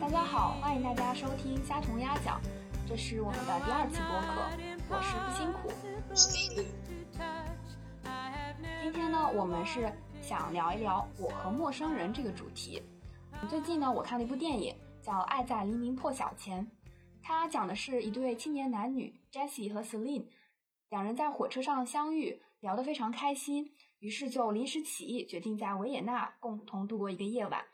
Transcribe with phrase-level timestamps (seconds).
[0.00, 2.40] 大家好，欢迎大家收听虾虫鸭讲，
[2.88, 4.48] 这是我们的第二期播客，
[4.88, 5.70] 我是不辛苦。
[8.80, 9.92] 今天呢，我们是
[10.22, 12.82] 想聊一聊我和陌生人这个主题。
[13.46, 16.66] 最近呢，我看了一部电影，叫《爱在黎明破晓前》，
[17.22, 20.26] 它讲的是一对青年男女 Jesse 和 Celine，
[20.90, 27.64] 两人在火车上相遇，聊得非常开心，于是就临时起意，决定在维也纳共同度过一个夜晚。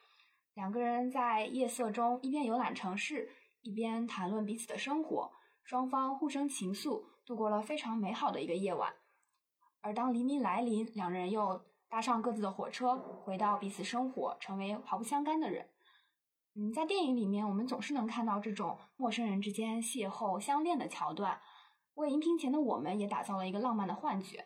[0.55, 3.31] 两个人在夜色中一边游览城市，
[3.63, 5.33] 一边谈论彼此的生活，
[5.65, 8.95] 双方互生情愫，度过了非常美好的一个夜晚。
[9.81, 15.71] 而当黎明来临，两人又搭上各自的火车，回到彼此生活，成为毫不相干的人。
[16.57, 21.41] 嗯，在电影里面，我们总是能看到这种陌生人之间邂逅、相恋的桥段，
[21.95, 24.45] 为荧屏前的我们也打造了一个浪漫的幻觉，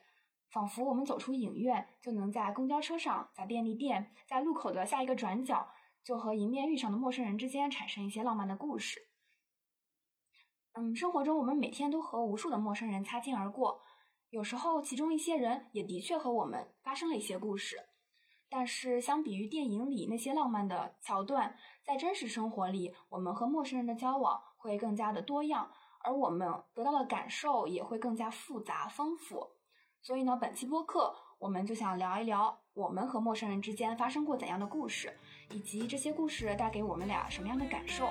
[0.50, 5.70] 仿佛我们走出影院，就能在公交车上、在便利店、在路口的下一个转角，
[6.04, 9.00] 就和迎面遇上的陌生人之间产生一些浪漫的故事。
[10.74, 13.80] 嗯，生活中我们每天都和无数的陌生人擦肩而过，
[14.30, 17.78] 有时候其中一些人也的确和我们发生了一些故事。
[18.50, 25.70] 但是相比于电影里那些浪漫的桥段，在真实生活里，我们和陌生人的交往会更加的多样，
[26.02, 29.50] 而我们得到的感受也会更加复杂丰富。
[30.00, 35.18] 所以呢，本期播客我们就想聊一聊我们和陌生人之间发生过怎样的故事，
[35.50, 38.08] 以及这些故事带给我们俩什么样的感受。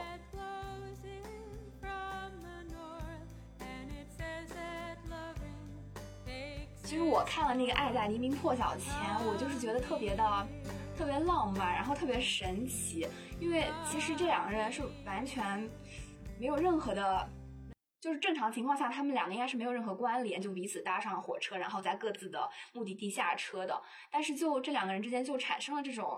[6.88, 8.94] 其实我看了那个《爱在黎明破晓前》，
[9.28, 10.48] 我就是觉得特别的、
[10.98, 13.06] 特别浪漫，然后特别神奇，
[13.42, 15.70] 因为其实这两个人是完全
[16.40, 17.30] 没有任何的，
[18.00, 23.82] 就是正常情况下，他们两个应该是没有任何关联，就彼此搭上火车，然后在各自的目的地下车的。
[24.10, 26.18] 但是就这两个人之间就产生了这种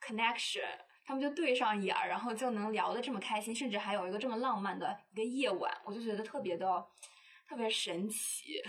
[0.00, 0.62] connection，
[1.04, 6.84] 他们就对上眼儿，然后就能聊得这么开心，甚至还有一个这么浪漫的一个夜晚，我就觉得特别的、
[7.48, 8.60] 特别神奇。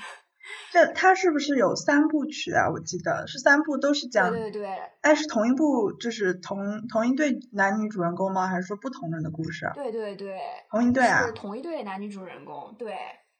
[0.71, 2.69] 这它是不是有三部曲啊？
[2.69, 8.47] 我记得是三部，都是讲，对对对，哎，是同一部，就是同同一对男女主人公吗？
[8.47, 9.73] 还是说不同人的故事啊？
[9.73, 10.39] 对对对，
[10.69, 11.31] 同一对啊是？
[11.31, 12.95] 同一对男女主人公，对。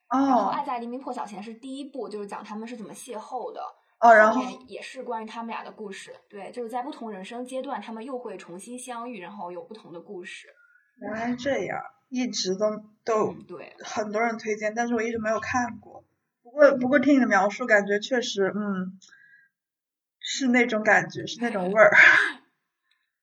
[0.10, 3.62] 然后《哦爱在黎明破晓前》是第一部，就是讲他们是怎么邂逅的。
[4.00, 10.48] 哦，然后也是关于他们俩的故事，对，就是在不同人生阶段，他们又会重新相遇，然后有不同的故事。
[11.02, 12.70] 原来这样，一直都
[13.06, 16.04] 都嗯，对，很多人推荐，但是我一直没有看过。
[16.54, 19.00] 不过不过听你的描述，感觉确实，嗯，
[20.20, 21.92] 是那种感觉，是那种味儿。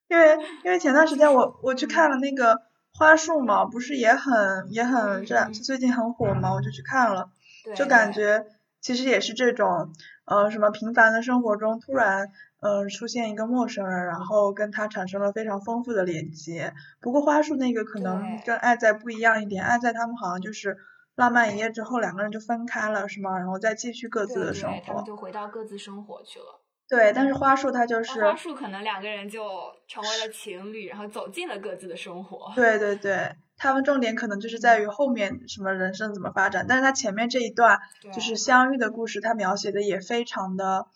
[0.09, 2.61] 因为因为前段时间我我去看了那个
[2.93, 7.31] 花束嘛，不是也很也很这嗯最近很火嘛，我就去看了。
[7.77, 8.47] 就感觉
[8.81, 9.93] 其实也是这种，
[10.25, 16.75] 呃，什么平凡的生活中突然，呃，出现一个陌生人，然后跟他产生了非常丰富的连接。
[17.01, 20.77] 不过花束那个可能跟爱在不一样一点，爱在他们好像就是
[21.21, 23.37] 浪漫一夜之后两个人就分开了，是吗？
[23.37, 25.07] 然后再继续各自的生对，他们活。
[25.07, 26.63] 就回到各自生活去了。
[26.89, 29.45] 对，但是花束它就那是，花束可能两个人就
[29.87, 32.51] 成为了情侣，然后走进了各自的生活。
[32.57, 37.79] 对对对，他们重点可能就是在于后面什么人生怎么发展，但是他前面这一段
[38.13, 40.87] 就是相遇的故事，他描写的也非常的，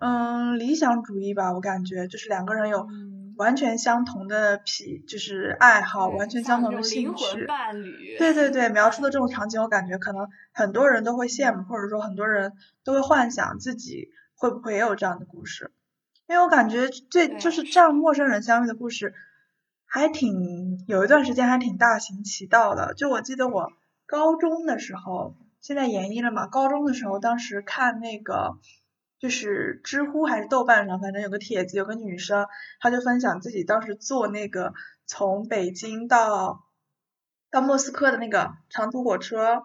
[0.00, 7.46] 嗯，理想主义吧，我感觉就是两个人有嗯完全相同的癖，就是爱好，完全相同的兴魂趣。
[7.46, 8.16] 伴侣。
[8.18, 12.52] 对对对，描述的这种场景，我感觉可能很多人都会羡慕，或者说很多人
[12.84, 15.72] 都会幻想自己会不会也有这样的故事。
[16.28, 19.14] 因为我感觉这就是这样陌生人相遇的故事，
[19.84, 22.94] 还挺有一段时间还挺大行其道的。
[22.94, 23.70] 就我记得我
[24.06, 28.58] 高中的时候，现在研一了嘛，高中的时候当时看那个
[29.22, 32.48] 就是知乎还是豆瓣上，反正有个帖子，有个女生，
[32.80, 34.74] 她就分享自己当时坐那个
[35.06, 36.64] 从北京到
[37.48, 39.62] 到莫斯科的那个长途火车，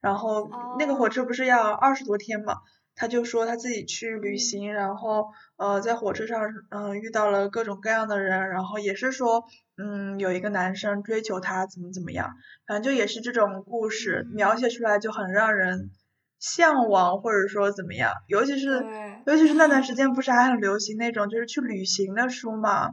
[0.00, 0.50] 然后
[0.80, 2.62] 那个火车不是要二十多天嘛，
[2.96, 9.44] 她就说她自己去旅行，然后呃在火车上嗯、呃遇到了各种各样的人，然后也是说
[9.76, 12.34] 嗯有一个男生追求她怎么怎么样，
[12.66, 15.90] 反正就也是这种故事描写出来就很让人
[16.38, 18.84] 向往或者说怎么样，尤其是
[19.26, 22.90] 尤其是那段时 间不是还很流行那种就是去旅行的书嘛，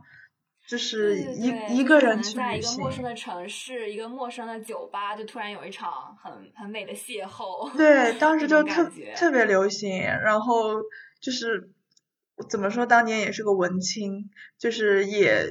[0.67, 2.71] 就是一一个人去能在一个。
[2.77, 7.75] 陌生的城市，一个陌生的酒吧，就突然有一场很很美的邂逅。
[7.75, 10.75] 对，当 时就特特别流行，然后
[11.21, 11.69] 就是
[12.49, 15.45] 怎么说，当年也是个文青，就是也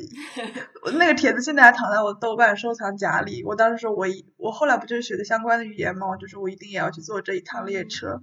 [0.99, 3.45] 那个帖子现在还躺在我豆瓣收藏夹里。
[3.45, 8.21] 我当时说我一我后来不就是学的相关的语言嘛，我就是我一定也要去坐这一趟列车。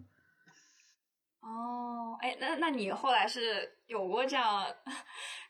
[1.40, 4.66] 哦，哎，那那你后来是有过这样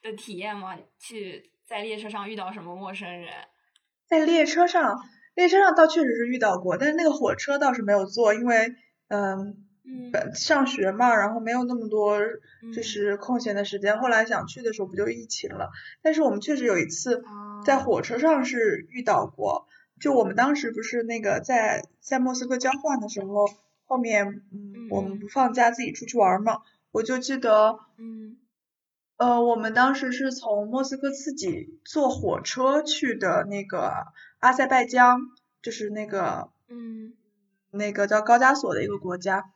[0.04, 0.78] 的体验吗？
[1.00, 3.34] 去在列车上遇到什么陌生人？
[4.08, 5.00] 在列车上，
[5.34, 8.76] 列车上倒确实是遇到过，但是那个火车倒是没有坐，因为
[9.08, 9.66] 嗯。
[10.12, 12.20] 本上学嘛，然后没有那么多
[12.74, 14.00] 就是空闲的时间。
[14.00, 15.70] 后来想去的时候，不就疫情了？
[16.02, 17.24] 但是我们确实有一次
[17.66, 19.68] 在火车上是遇到过。
[20.00, 23.46] 就我们当时不是那个在在莫斯科交换的时候，
[23.86, 26.62] 后面嗯我们不放假自己出去玩嘛，
[26.92, 28.38] 我就记得嗯
[29.18, 33.92] 呃我们当时是从莫斯科自己坐火车去的那个
[34.40, 35.20] 阿塞拜疆，
[35.62, 37.14] 就是那个嗯
[37.72, 39.52] 那个叫高加索的一个国家。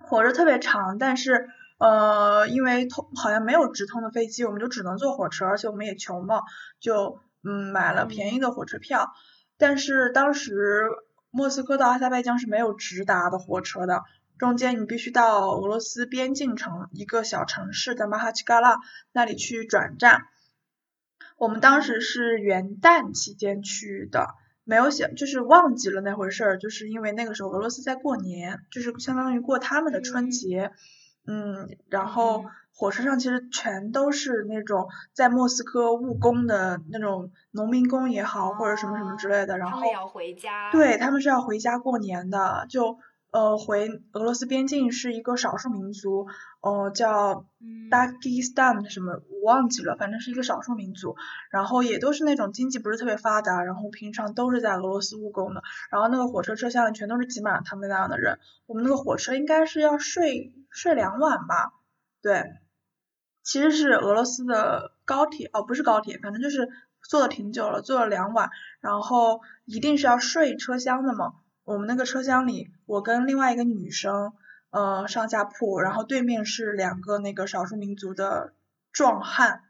[0.00, 1.48] 火车特别长，但是
[1.78, 6.42] 呃，因为通好像没有直通的飞机，我们就只能坐火车，而且我们也穷嘛，
[6.80, 9.12] 就嗯买了便宜的火车票。
[9.56, 10.86] 但是当时
[11.30, 14.02] 莫斯科到阿塞拜疆是没有直达的火车的，
[14.38, 18.78] 中间你必须到俄罗斯边境城一个小城市的马哈奇嘎拉
[19.12, 20.22] 那里去转站。
[21.36, 24.34] 我们当时是元旦期间去的。
[24.68, 30.72] 没有想，就是忘记了那回事儿，就是因为那个时候俄罗斯在过年，就是相当于过他们的春节，
[31.26, 32.44] 嗯，然后
[32.74, 42.98] 火车上其实全都是那种在莫斯科务工的那种农民工也好，或者什么什么之类的，然后要回家，对他们是要回家过年的，就。
[43.30, 46.28] 呃，回俄罗斯边境是一个少数民族，
[46.60, 47.46] 呃，叫
[47.90, 51.16] Dagestan 什么，我忘记了，反正是一个少数民族，
[51.50, 61.72] 然后也都是那种经济不是特别发达，然后平常都是在俄罗斯务工的，然后那个火车车厢里全都是挤满了他们那样的人，我们那个火车应该是要睡睡两晚吧，
[62.22, 62.56] 对，
[63.42, 66.68] 其实是俄罗斯的高铁，哦，不是高铁，反正就是
[67.08, 68.50] 坐的挺久了，坐了两晚，
[68.80, 71.34] 然后一定是要睡车厢的嘛。
[71.62, 74.32] 我们那个车厢里，我跟另外一个女生，
[74.70, 78.52] 呃，上下铺，然后对面是两个那个少数民族的
[78.92, 79.62] 壮汉，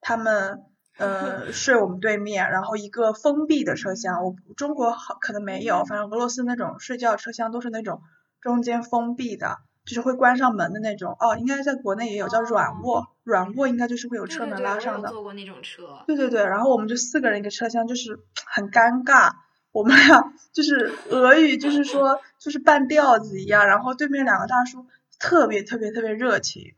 [0.00, 0.62] 他们
[0.96, 8.00] 呃 睡我们对面，然后一个封闭的车厢，我中国好可能没有，反正俄罗斯那种睡觉车厢都是那种
[8.40, 19.32] 中间封闭的，就是会关上门的那种，哦，应该在国内也有叫软卧，软卧应该就是会有车门拉上的，坐过那种车，对对对，然后我们就四个人一个车厢，就是很尴尬。
[19.76, 24.86] 我们俩就是俄语，就是说就是半吊子一样，然后对面两个大叔
[25.18, 26.72] 特别特别特别热情，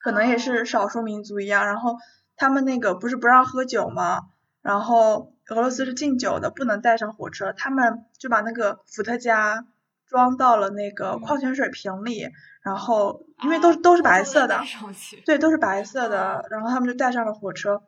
[0.00, 1.96] 可能也是少数民族一样，然后
[2.34, 4.22] 他们那个不是不让喝酒吗？
[4.60, 9.64] 然后俄罗斯是禁酒的，不能带上火车，他们就把那个伏特加
[10.08, 12.28] 装到了那个矿泉水瓶里，
[12.60, 14.58] 然后因为都是都是白色的，
[15.24, 17.84] 对，都是白色的，然后他们就带上了火车。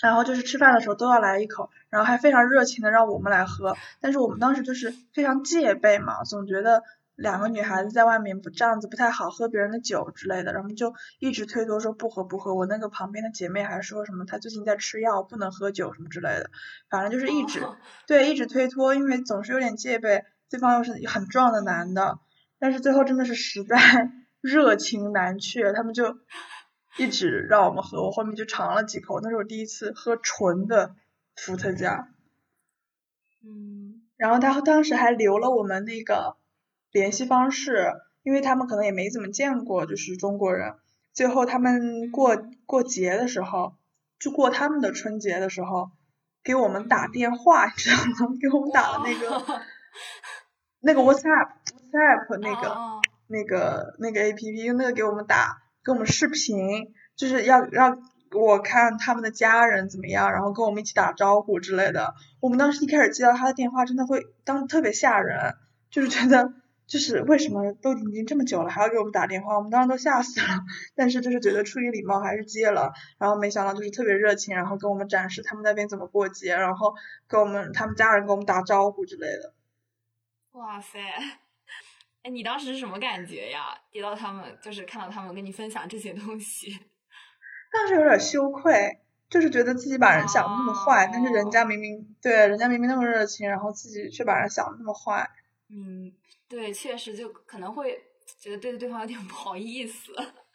[0.00, 6.82] 然后就是吃饭的时候都要来一口，然后还非常热情的让我们来喝，但是我们当时就是非常戒备嘛，总觉得
[7.14, 12.54] 两个女孩子在外面不这样子不太好，喝别人的酒之类的，然后就一直推脱说不喝不喝。
[12.54, 16.50] 我那个旁边的姐妹还说什么她最近在吃药，不能喝酒什么之类的，
[16.90, 17.62] 反正就是一直
[18.08, 22.18] 对一直推脱，因为总是有点戒备，对方又是很壮的男的，
[22.58, 23.76] 但是最后真的是实在
[24.40, 26.16] 热情难却，他们就。
[26.98, 30.94] 一直让我们喝，我后面就尝了几口，那是我第一次喝纯的
[31.34, 32.08] 伏特加。
[33.44, 34.02] 嗯。
[34.16, 36.36] 然后他当时还留了我们那个
[36.92, 40.74] 联系方式，因为他们可能也没怎么见过，就是中国人。
[41.12, 43.74] 最后他们过过节的时候，
[44.20, 45.90] 就过他们的春节的时候，
[46.44, 47.96] 给我们打电话，你知道
[48.28, 48.36] 吗？
[48.40, 49.44] 给我们打了那个
[50.80, 55.61] 那个 WhatsApp，WhatsApp 那个那个那个 APP，用那个给我们打。
[55.82, 57.98] 跟我们视频，就是要让
[58.32, 62.14] 我看他们的家人怎么样，然后跟我们一起打招呼之类的。
[62.40, 65.54] 我们当时一开始接到他的电话，真的会当特别吓人，
[65.90, 66.54] 就是觉得
[66.86, 70.46] 就是为什么都已经这么久了还要给我们打电话，我们当时都吓死了。
[70.94, 76.94] 但是就是觉得出于礼貌还是接了，然后没想到就是特别热情，然后跟我们展示他们那边怎么过节，然后
[77.26, 79.54] 跟我们他们家人跟我们打招呼之类的。
[80.52, 80.98] 哇塞！
[82.22, 83.76] 哎，你当时是什么感觉呀？
[83.90, 86.70] 接到他们，就是看到他们跟你分享这些东西，
[87.72, 95.28] 当时有点羞愧，就是觉得自己把人想的那么坏，但是人家明明对，人家明明那么热情，然后自己却把人想的那么坏。
[95.68, 96.12] 嗯，
[96.48, 98.00] 对，确实就可能会
[98.38, 100.12] 觉得对对方有点 不好意思。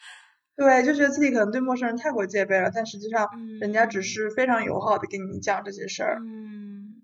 [0.56, 3.28] 对，就觉得自己可能对陌生人太过戒备了，但实际上
[3.60, 6.18] 人家只是非常友好的跟你讲这些事儿。
[6.22, 7.02] 嗯，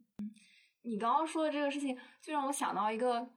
[0.84, 3.28] 你刚刚说的这个事情，就让我想到一个。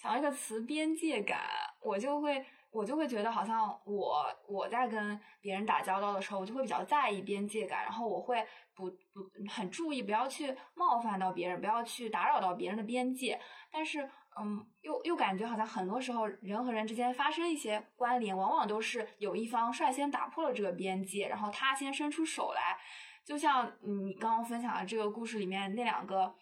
[0.00, 1.40] 想到一个词“边界感”，
[1.82, 13.40] 我就会我就会觉得好像我我在跟别人打交道的时候，我就会比较在意边界感，然后我会不不很注意不要去冒犯到别人，不要去打扰到别人的边界。
[13.72, 14.08] 但是，
[14.40, 22.78] 嗯，又又感觉好像很多时候人和人之间发生一些关联，往往都是有一方率先打破了这个边界，然后他先伸出手来。
[23.24, 26.34] 就像你刚刚分享的这个故事里面那两个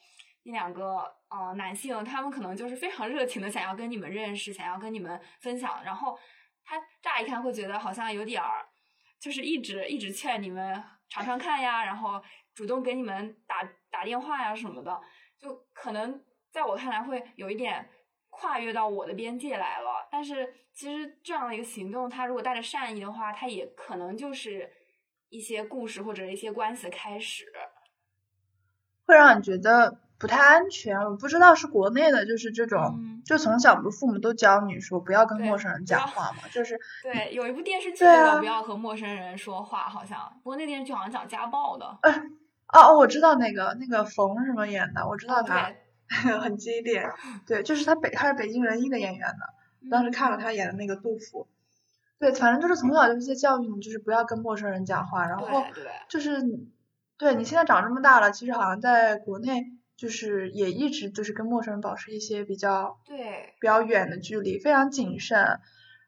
[0.46, 0.98] 那两个
[1.28, 6.16] 呃男性，他们可能就是非常热情的想要跟你们认识，想要跟你们分享，然后
[6.64, 8.64] 他乍一看会觉得好像有点儿，
[9.20, 12.22] 就是一直一直劝你们尝尝看呀，然后
[12.54, 15.00] 主动给你们打打电话呀什么的，
[15.38, 16.22] 就可能
[16.52, 17.88] 在我看来会有一点
[18.30, 20.08] 跨越到我的边界来了。
[20.12, 24.70] 但是其实这样的一个行动，他如果带着善意的话，他也可能就是
[25.28, 27.46] 一些故事或者一些关系的开始。
[29.06, 30.98] 会让你觉得不太安全。
[31.00, 33.22] 我不知道是国内的，就是这种，嗯。
[33.26, 41.86] 就从小不是父母都教你说不要跟陌生人讲话嘛，就是 对，有一部电视剧对不要和陌生人说话》，好像，不过那电视剧好像讲家暴的。
[42.72, 45.72] 哦，哦我知道那个那个冯什么演的，我知道他
[46.22, 47.10] 对， 很经典，
[47.48, 51.48] 对，就是他北他是北京人艺的演员的，当时看了他演的那个杜甫，
[52.20, 55.64] 对，反正就是从小就是在教育你，就是不要跟陌生人讲话，然后
[56.08, 56.70] 就是你
[57.18, 65.60] 对你现在长这么大了，其实好像在国内就是也一直就是跟陌生人保持一些比较对，比较远的距离，非常谨慎。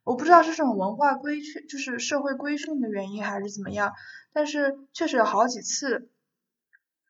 [0.04, 3.92] 我不知道是这种文化规训，就是社会规训的原因还是怎么样，
[4.32, 6.08] 但是确实有好几次，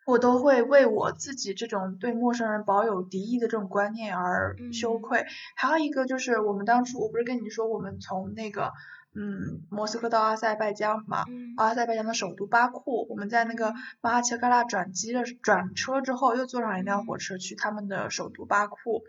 [0.04, 5.26] 我都会为我自己这种对陌生人保有敌意的这种观念而羞嗯愧。
[5.54, 8.72] 还有一个就是我们当初，我不是跟你说我们从那个
[9.20, 19.02] 嗯莫斯科到阿塞拜疆嘛，嗯阿塞拜疆的首都巴库，我们在那个马哈切嘎拉转机的转车之后，又坐上一辆火车去他们的首都巴库。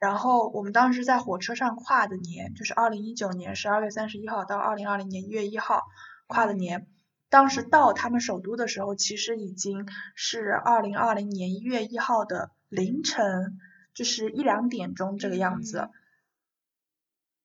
[0.00, 5.84] 然后我们当时在火车上跨的年，就是二零一九年十二月三十一号到二零二零年一月一号
[6.26, 6.88] 跨的年。
[7.28, 13.58] 当时到他们首都的时候，其实已经是二零二零年一月一号的凌晨，
[13.94, 15.78] 就是一两点钟这个样子。
[15.78, 15.90] 嗯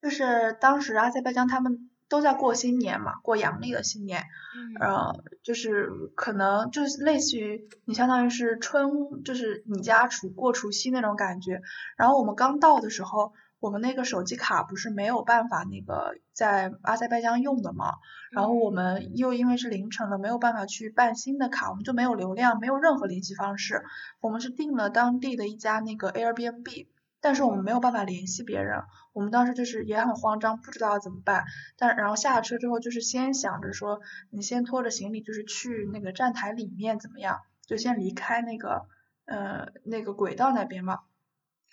[0.02, 4.22] 就是当时阿塞拜疆他们都在过新年嘛，过阳历的新年。
[4.54, 11.62] 嗯呃，就是可能就是类似于你相当于是春，就是你家除过除夕那种感觉。
[11.96, 17.94] 然后我们刚到的时候，我们那个手机卡不是没有办法那个在阿塞拜疆用的嘛，
[18.32, 23.84] 然后我们又因为是凌晨了，没有办法去办新的卡，我们就没有流量，没有任何联系方式。
[24.20, 26.88] 我们是订了当地的一家那个 Airbnb。
[27.22, 31.46] 但是我们没有办法联系别人，我们当时就是也很慌张，不知道怎么办。
[31.78, 34.02] 但然后下了车之后，就是先想着说，
[34.32, 38.88] 你先拖着行李，就是去那个站台里面怎么样，就先离开那个
[39.26, 41.02] 呃那个轨道那边嘛。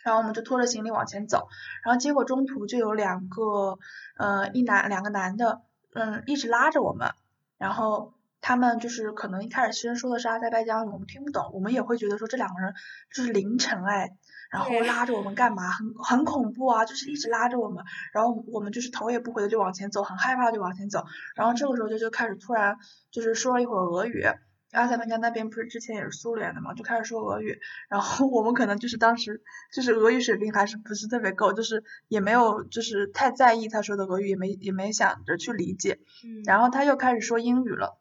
[0.04, 1.48] 然后我们就拖着行李往前走，
[1.82, 3.78] 然后结果中途就有两个
[4.16, 5.62] 呃一男两个男的，
[5.94, 7.10] 嗯一直拉着我们，
[7.58, 12.74] 然后他们就是可能一开始先说的是阿塞拜疆语，我们听不懂，我们也会觉得说这两个人
[13.12, 14.16] 就是凌晨哎。
[14.50, 15.70] 然后拉着我们干嘛？
[15.70, 16.84] 很很恐怖啊！
[16.84, 21.04] 就是一直拉着我们，然后我们就是头也不回的就往前走，很害怕就往前走。
[21.34, 22.76] 然后这个时候就就开始突然
[23.10, 24.24] 就是说了一会儿俄语，
[24.72, 27.58] 阿塞拜疆那边不是之前也是苏联的嘛，就开始说俄语。
[27.88, 36.00] 然后我们可能就是当时就是俄语水平还是不是特别够，就是也没有就是太在意他说的俄语，也没也没想着去理解。
[36.24, 37.98] 嗯然后他又开始说英语了，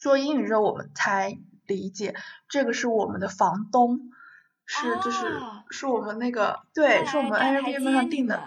[0.00, 2.14] 说英语之后我们才理解，
[2.48, 4.00] 这个是我们的房东，
[4.66, 8.42] 是就是、啊是我们那个对，是我们 Airbnb 上订的。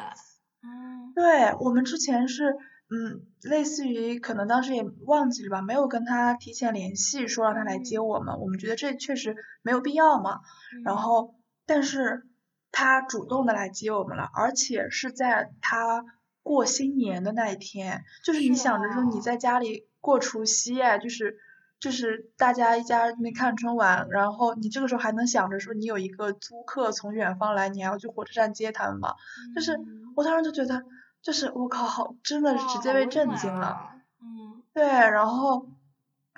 [0.64, 2.56] 嗯对，我们之前是，
[2.90, 10.42] 嗯，类似于可能当时也忘记了吧，没有跟他提前联系说让他来接嗯我们，我们觉得这确实没有必要嘛。
[10.84, 12.28] 然嗯后，但是
[12.72, 16.04] 他主动的来接我们了，而且是在他
[16.44, 21.38] 过新年的那一天，就是你想着说你在家里过除夕哎，就是
[21.80, 29.14] 就是大家一家人那看春晚，然后你这个时候还能想着说你有一个租客从远方来，你还要去火车站接他们吗？
[29.56, 30.84] 就是嗯我当时就觉得，
[31.22, 33.68] 就是我靠，好，真的是直接被震惊了。
[33.68, 33.92] 啊
[34.22, 35.68] 嗯对，然后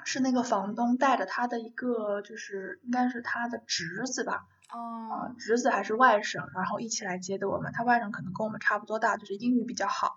[0.04, 7.72] 是那个房东带着他的一个，就是应该是他的侄子吧，哦呃，侄子还是外甥，然后一起来接的我们。
[7.72, 10.16] 他外甥可能跟我们差不多大，就是英语比较好。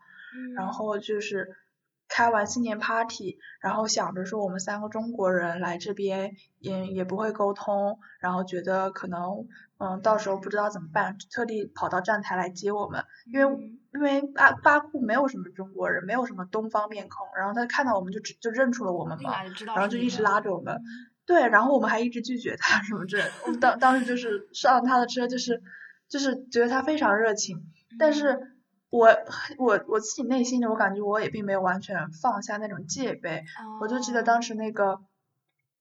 [0.54, 1.56] 然嗯后就是
[2.10, 9.46] 开完新年 party，然后想着说我们三个中国人来这边也也不会沟通，然后觉得可能
[9.78, 20.74] 嗯到时候不知道怎么办，特地跑到站台来接我们，因为嗯因为巴巴库没有什么中国人，没有什么东方面孔，然后他看到我们就只就认出了我们嘛，然后就一直拉着我们。
[20.74, 20.82] 嗯
[21.26, 23.30] 对，然后我们还一直拒绝他什么之类的。
[23.46, 25.62] 我们当当时就是上他的车，就是
[26.08, 27.56] 就是觉得他非常热情，
[28.00, 28.56] 但是
[28.90, 29.08] 我
[29.58, 33.44] 我我自己内心的我感觉我也并没有完全放下那种戒备，
[33.80, 35.00] 我就记得当时那个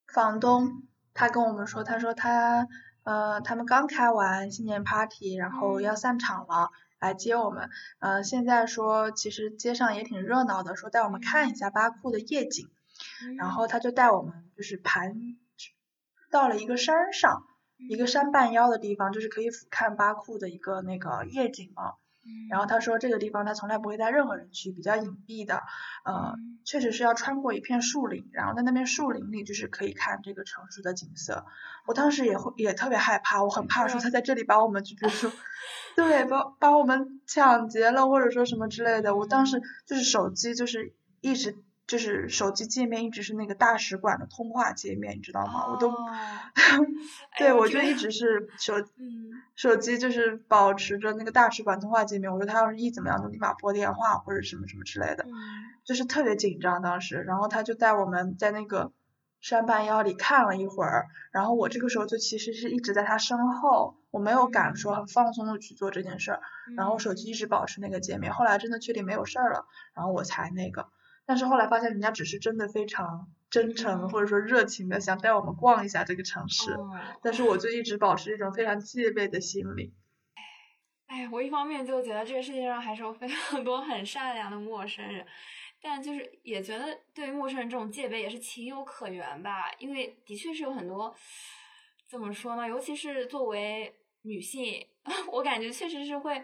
[0.08, 2.68] 房东他跟我们说，他说他
[3.04, 6.70] 呃他们刚开完新年 party，然后要散场了。
[7.02, 12.68] 来接我们，呃，现在说其实街上也挺热闹的，说带我们看一下巴库的夜景，
[13.38, 15.16] 然后他就带我们就是盘
[16.30, 17.46] 到了一个山上，
[17.90, 21.94] 一个山半腰的地方，就是可以俯瞰巴库的一个那个夜景嘛。
[22.50, 25.62] 然后他说这个地方他从来不会带任何人去，比较隐蔽的，
[26.04, 31.46] 呃，确实是要穿过一片树林，然后在那边树林里就是可以看这个城市的景色。
[31.86, 35.32] 我当时也会也特别害怕，我很怕说他在这里把我们就比如说。
[35.96, 39.18] 对，把把我们抢劫了，或者说什么之类的。
[39.18, 41.58] 我当时就是手机，就是一直
[41.88, 45.68] 就是手机界面一直是那个大使馆的通话界面，你知道吗？
[45.68, 45.92] 我都，
[47.38, 48.76] 对我就一直是手
[49.60, 52.32] 手机就是保持着那个大使馆通话界面。
[52.32, 55.26] 我说他要是一怎么样，就立马拨电话或者什么什么之类的，
[55.84, 57.18] 就是特别紧张当时。
[57.18, 58.94] 然后他就带我们在那个。
[59.42, 66.42] 山半腰里看了一会儿，然后我这个时候就其实是一直在他身后，我没有敢说很放松的去做这件事儿，
[66.76, 68.34] 然后手机一直保持那个界面。
[68.34, 70.90] 后来真的确定没有事儿了，然后我才那个，
[71.26, 76.78] 但是后来发现人家只是真的非常真诚或者说热情的想带我们逛一下这个城市，
[77.24, 79.94] 但是我就一直保持一种非常戒备的心理。
[81.08, 85.26] 哎，我一方面就觉得这个世界上还是有非常多很善良的陌生人。
[85.82, 91.16] 但就是也觉得对于陌生人这种戒备也是情有可原吧，因为的确是有很多
[92.06, 92.68] 怎么说呢？
[92.68, 94.86] 尤其是作为女性，
[95.32, 96.44] 我感觉确实是会，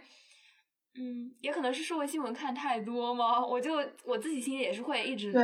[0.98, 5.40] 嗯，也可能是社会新闻看太多吗，我就我自己心里也是会一直都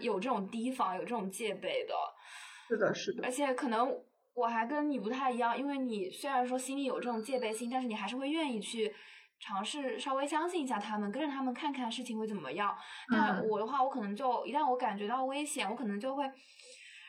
[0.00, 1.94] 有这种提防、有这种戒备的。
[2.68, 3.22] 是的，是的。
[3.24, 3.94] 而且可能
[4.34, 8.94] 我还跟你不太一样，因为你虽然说心里有这种戒备心，但是你还是会愿意去。
[9.40, 12.74] 尝试稍微相信一下他们，跟着他们看看事情会怎么样。
[13.12, 16.24] 但我的话，我可能就一旦我感觉到危险，我可能就会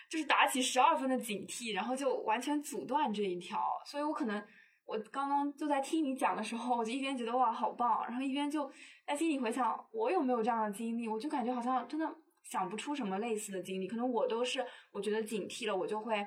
[0.09, 3.59] 就是打起十二分的警惕，然后就完全阻断这一条。
[3.85, 4.43] 所以我可能
[4.85, 8.71] 我刚刚就在听你讲的时候，我就一边觉得哇好棒，然后一边就
[9.05, 11.07] 在心里回想我有没有这样的经历。
[11.07, 16.25] 我就感觉好像真的想不出什么类似的经历，可能我都是我觉得警惕了，我就会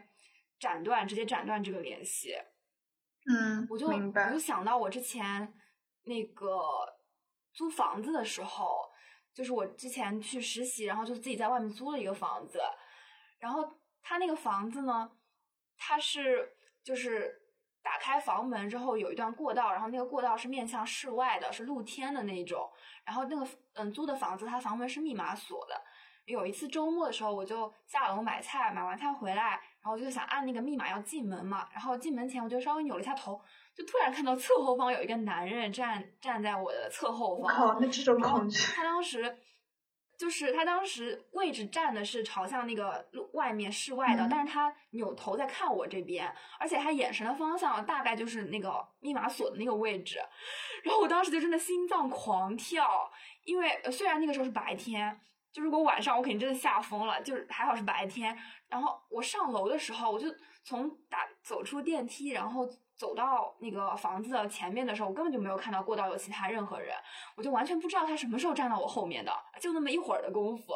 [0.59, 2.35] 斩断，直接斩断这个联系。
[3.31, 5.55] 嗯，我就我就想到我之前。
[6.05, 6.59] 那个
[7.53, 8.88] 租房子的时候，
[9.35, 12.59] 就是我之前去实习，然后就自己在外面租了一个房子，
[13.38, 15.11] 然后他那个房子呢，
[15.77, 17.42] 他是就是
[17.88, 22.68] 打开房门之后有一段过道，然后那个过道是面向室外的，是露天的那种，
[23.03, 25.74] 然后那个嗯租的房子，它房门是密码锁的。
[26.27, 33.40] 有一次周末的时候，我就下楼买菜，买完菜回来，然后我就想按那个密码要进门嘛，然后进门前我就稍微扭了一下头。
[33.74, 38.59] 就突然看到侧后方有一个男人站站在我的侧后方，靠，那这种恐惧。
[38.74, 39.38] 他当时
[40.18, 46.28] 就是他当时位置站的是朝向那个路外面室外的，但是他扭头在看我这边，
[46.59, 50.18] 而且他眼神的方向大概就是那个密码锁的那个位置。
[50.83, 53.09] 然后我当时就真的心脏狂跳，
[53.44, 55.20] 因为虽然那个时候是白天，
[55.52, 58.37] 就如果晚上我肯定真的吓疯了，就是还好是白天。
[58.68, 60.26] 然后我上楼的时候，我就
[60.64, 62.68] 从打走出电梯，然后。
[62.98, 66.94] 走到那个房子的前面的时候，我根本就没有看到过道有其他任何人，
[67.37, 70.74] 我就完全不知道他什么时候站到我后面的，就那么一会儿的功夫。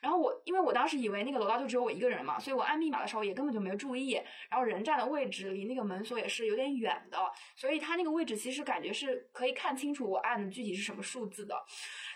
[0.00, 4.12] 然后我，因为我当时以为那个楼道就只有我一个人嘛，所以我按密码的时候也根本就没注意。
[4.48, 7.18] 然后人站的位置离那个门锁也是有点远的，
[7.56, 11.60] 所以他那个位置其实感觉是可以看清楚我按的具体是什么数字的。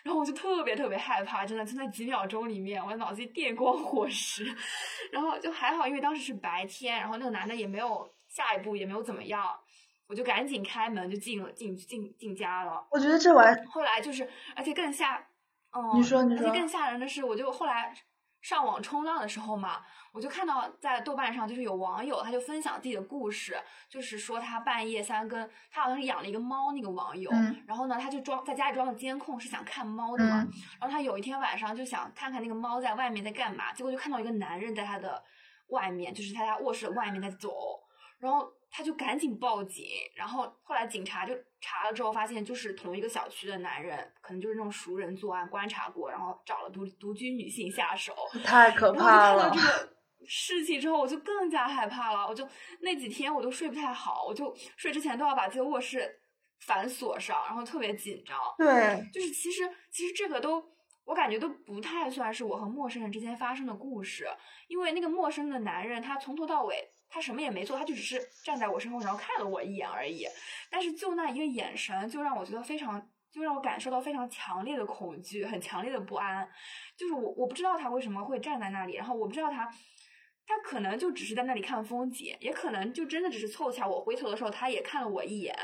[0.04, 4.46] 然后我就特别特别害怕，真的就在几秒钟里面，我的脑子里电光火石。
[5.10, 8.08] 然后就还好，因为当时是白天，然后那个男的也没有。
[8.30, 9.58] 下一步也没有怎么样，
[10.06, 12.86] 我就赶紧开门就进了进进进家了。
[12.90, 15.26] 我觉得这玩后来就是，而且更吓，
[15.72, 17.92] 嗯，你说你说，而且更吓人的是，我就后来
[18.40, 27.30] 上网冲浪的时候嘛，我就看到在豆瓣上就是有网友他就分享自己的故事，就是说他半夜三更，他好像是养了一个猫，那个网友，
[27.66, 30.46] 然后呢他就装在家里装了监控是想看猫的嘛，
[30.80, 35.22] 然后他有一天晚上就想看看那个猫在外面在干嘛，结果就看到一个男人在他的
[35.68, 37.50] 外面，就是他家卧室的外面在走。
[38.20, 49.50] 然后他就赶紧报警，然后后来警察就查了之后，发现就是同一个小区的男人，可能就是那种熟人作案，观察过，然后找了独独居女性下手， 太可怕了。
[49.50, 49.96] 这个
[50.28, 52.46] 事情之后，我就更加害怕了，我就
[52.80, 56.20] 那几天我都睡不太好，我就睡之前都要把这个卧室
[56.66, 58.38] 反锁上，然后特别紧张。
[58.58, 60.62] 对，就是其实其实这个都
[61.06, 64.28] 我感觉都不太算是我和陌生人之间发生的故事，
[64.68, 66.90] 因为那个陌生的男人他从头到尾。
[67.10, 70.24] 他什么也没做，他就只是站在我身后，然后看了我一眼而已。
[70.70, 76.48] 但是就那一个眼神，就让我觉得非常就让我感受到非常强烈的恐惧，很强烈的不安。
[76.96, 79.68] 就是我我不知道他为什么会站在那里，然后我不知道他，
[80.46, 85.54] 他可能就只是在那里看风景，也可能就真的只是凑巧，我回头的时候他也看了我一眼，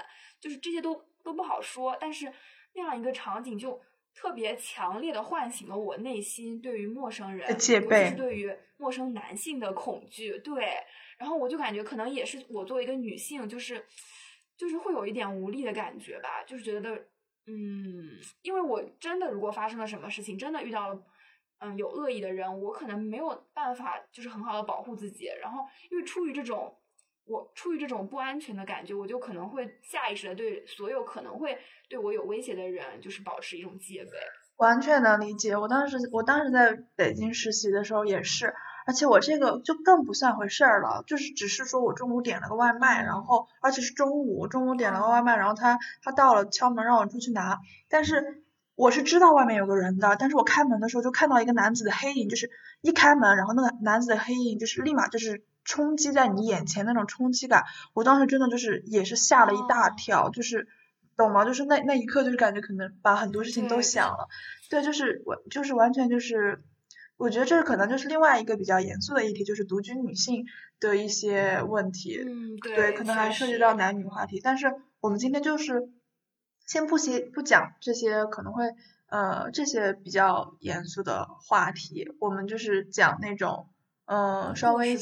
[0.40, 1.96] 就是这些都都不好说。
[2.00, 2.32] 但是
[2.74, 3.80] 那样一个场景就
[4.14, 10.38] 特别强烈的唤醒了我内心对于陌生人，尤其是对于陌生男性的恐惧。
[10.38, 10.78] 对，
[11.18, 13.84] 然后我就感觉可能也是我作为一个女性，就是
[14.56, 17.06] 就是会有一点无力的感觉吧，就是觉得。
[17.48, 21.00] 嗯，因为我真的如果发生了什么事情，真的遇到了
[21.60, 25.26] 嗯有恶意的人，我可能没有办法就是很好的保护自己。
[25.40, 26.76] 然后因为出于这种
[27.24, 31.56] 我出于这种不安全的感觉，我就可能会下意识的对所有可能会
[31.88, 34.10] 对我有威胁的人，就是保持一种戒备。
[34.56, 38.52] 完全能理解，我当时我当时在北京实习的时候也是。
[38.86, 48.44] 而且我这个就更不算回事儿了，就是只是说我中午点了个外卖，然后而且是中午，中午点了个外卖，然后他他到了敲门让我出去拿，但是
[48.76, 52.48] 我是知道外面有个人的，但是我开门的时候就看到一个男子的黑影，就是
[52.80, 60.68] 一开门，然后那个男子的黑影就是立马就是冲击在你眼前那种冲击感，我当时真的就是也是吓了一大跳，就是
[61.16, 61.44] 懂吗？
[61.44, 64.28] 就是那那一刻就是感觉可能把很多事情都想了，
[64.70, 66.62] 对，就是完就是完全就是。
[67.18, 70.44] 我觉得这可能就是另外一个比较严肃的议题，就是独居女性
[70.78, 72.22] 的一些问题。
[72.22, 74.38] 嗯，对，可能还涉及到男女话题。
[74.44, 75.88] 但是我们今天就是
[76.66, 78.74] 先不写不讲这些可能会
[79.08, 83.70] 呃这些比较严肃的话题，我们就是讲那种
[84.04, 84.98] 嗯稍微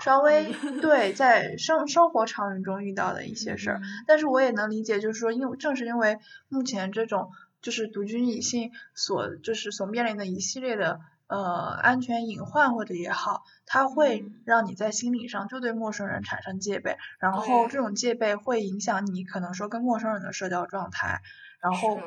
[0.00, 3.80] 稍微对在生生活场景中遇到的一些事儿。
[4.06, 11.00] 但是我也能理解，就是说，因为正是因为目前这种就是独居女性所就是所面临的一系列的。
[11.28, 11.38] 呃，
[11.82, 21.20] 安全隐患或者也好，它会让你在心理上就对陌生人产生戒备，然后这种戒备会影响你可能说跟陌生人的社交状态，
[21.60, 21.98] 然后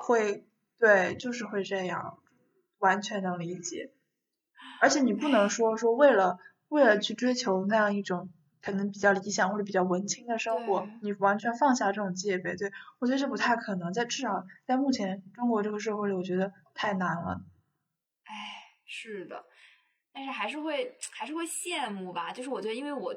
[0.00, 0.44] 会
[0.78, 2.18] 对，就是会这样，
[2.78, 3.90] 完全能理解。
[4.80, 6.38] 而且你不能说说为了
[6.68, 8.30] 为了去追求那样一种
[8.62, 17.40] 可能比较理想或者比较文青的生活，你完全放下这种戒备，对我觉得这不太可能，在至少在目前中国这个社会里，我觉得太难了。
[18.88, 19.44] 是的，
[20.12, 22.32] 但是还是会还是会羡慕吧。
[22.32, 23.14] 就是我觉得，因为我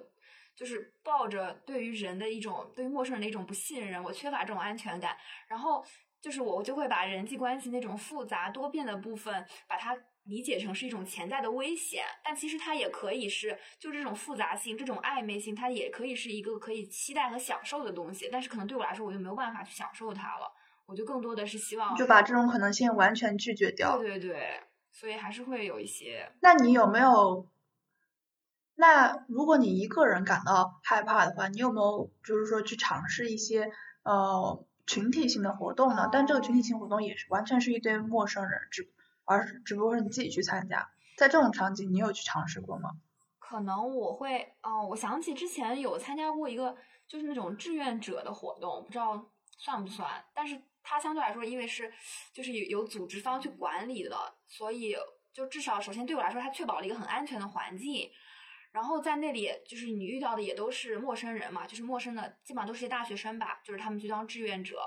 [0.56, 5.18] 就是抱着对于人的一种对于陌生人的一种不信任，我缺乏这种安全感。
[5.48, 5.84] 然后
[6.22, 12.04] 就是我就会把人际关系那种复杂多变的部分，把它理解成是一种潜在的危险。
[12.24, 18.30] 但其实它也可以是，就这种复杂性、这种暧昧性，它也可以是一个可以期待和享受的东西。
[18.32, 20.52] 但是可能对我来说，我就没有办法去享受它了。
[20.86, 23.98] 我就更多的是希望就把这种可能性完全拒绝掉。
[23.98, 24.62] 对对对。
[24.92, 26.32] 所以还是会有一些。
[26.42, 27.48] 那你有没有？
[28.76, 33.72] 那如果你一个人感到害怕的话，你有没有就是说去尝试一些
[34.04, 36.10] 呃群体性的活动呢？
[36.12, 38.92] 但这个群体性活动也是完全是一堆陌生人，只
[39.24, 40.90] 而只不过是你自己去参加。
[41.18, 42.92] 在这种场景，你有去尝试过吗？
[43.40, 46.76] 可能我会哦，我想起之前有参加过一个
[47.08, 50.62] 就是那种志愿者的活动，不知道算不算，但是。
[50.84, 51.94] 它相对来说，因为是
[52.34, 54.18] 就是有有组织方去管理的，
[54.52, 54.96] 所以
[55.34, 58.12] 就至少首先对我来说，它确保了一个很安全的环境。
[58.74, 64.80] 然后在那里，就是你遇到的也都是陌生人嘛，就是陌生的，基本上都是些大学生吧，就是他们去当志愿者。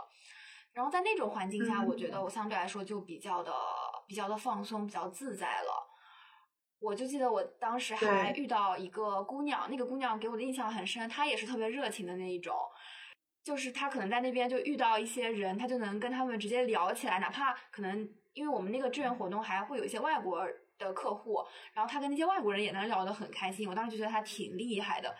[0.72, 3.52] 然后在那种环境下，我觉得我相对来说就比较的
[4.06, 5.90] 比较的放松，比较自在了。
[6.80, 12.54] 我就记得我当时还遇到一个姑娘，那个姑娘给我的印象很深，她也是特别热情的那一种。
[13.42, 21.42] 就是她可能在那边就遇到一些人，她就能跟他们直接聊起来，哪怕可能因为我们那个志愿活动还会有一些外国的客户，
[21.72, 23.68] 然后他跟那些外国人也能聊得很开心。
[23.68, 25.16] 我当时就觉得他挺厉害的。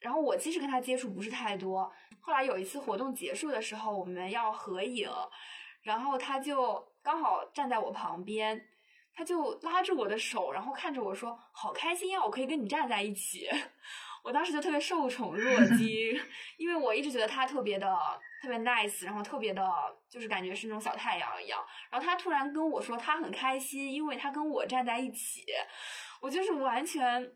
[0.00, 1.90] 然后我其实跟他接触不是太多，
[2.20, 5.08] 后来有一次活动结束的时候，我们要合影，
[5.82, 8.60] 然后他就刚好站在我旁边，
[9.12, 13.48] 他就拉着我的手，然后看着我说：“好开心呀，我可以跟你站在一起。”
[14.28, 15.88] 我当时就特别受宠若 惊，
[16.58, 17.88] 因为我一直觉得他特别的
[18.42, 19.66] 特别 nice，然后特别的，
[20.06, 21.58] 就是感觉是那种小太阳一样。
[21.90, 25.46] 然后他突然跟我说他很开心，因为他跟我站在一起，
[26.20, 27.32] 我就是完全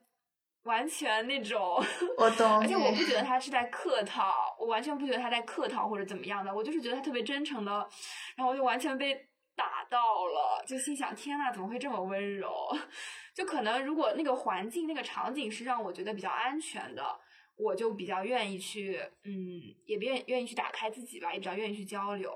[0.64, 1.82] 完全那种，
[2.18, 2.60] 我懂。
[2.60, 7.72] 而且我不觉得他是在客套，我完全不觉得他在客套或者怎么样的，我就是觉得他特别真诚的，
[8.36, 9.31] 然后我就完全被打
[9.92, 12.50] 到了，就心想天呐，怎么会这么温柔？
[13.36, 17.04] 就可能，如果那个环境、那个场景是让我觉得比较安全的，
[17.56, 19.34] 我就比较愿意去，嗯，
[19.84, 22.32] 也愿愿意去打开自己吧，也比较愿意去交流。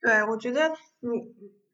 [0.00, 1.08] 对，我觉得你，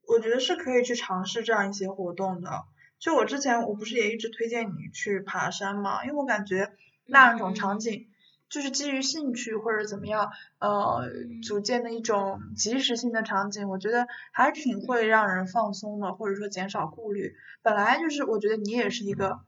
[0.09, 2.50] 我觉得是可以去尝试这样一些活动的。
[2.98, 6.02] 就我之前，我不是也一直推荐你去爬山嘛？
[6.04, 6.72] 因为我感觉
[7.06, 8.06] 那种场景，
[8.48, 11.02] 就是基于兴趣或者怎么样，呃，
[11.42, 17.35] 组建的一种即时性的场景，我觉得还挺会让人放松的，或者说减少顾虑。
[17.62, 19.40] 本来就是我觉得你也是一个，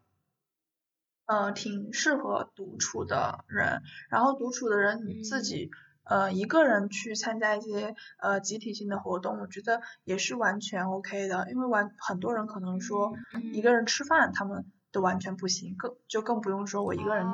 [1.27, 5.71] 呃，挺适合独处的人，然后独处的人你自己。
[6.11, 13.13] 呃，一个人去参加一些呃集体性的活动，我觉得也是完全 OK 的，因为完很多人可能说
[13.53, 17.27] 一个人吃饭他们都完全不行，更就更不用说我一个人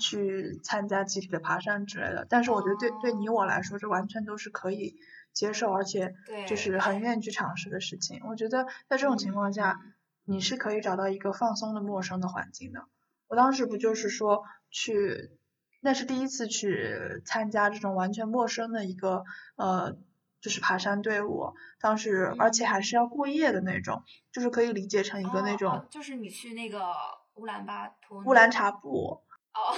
[0.00, 2.26] 去参加集体的爬山之类的。
[2.28, 4.96] 但是我觉得对对你我来说，这完全都是可以
[5.32, 6.14] 接受，而且
[6.48, 8.22] 就是很愿意去尝试的事情。
[8.28, 9.78] 我觉得在这种情况下，
[10.24, 12.86] 你是可以找到一个放松的陌生的环境的。
[13.28, 15.36] 我当时不就是说去。
[15.82, 19.24] 那是第一次去参加这种完全陌生的一个
[19.56, 19.96] 呃，
[20.42, 21.54] 就是爬山队伍。
[21.80, 25.86] 当时而且还是要过夜的那种，就是可以理解成一个那种。
[25.88, 26.84] 就是你去那个
[27.36, 28.22] 乌兰巴托。
[28.26, 29.22] 乌兰察布。
[29.54, 29.76] 哦。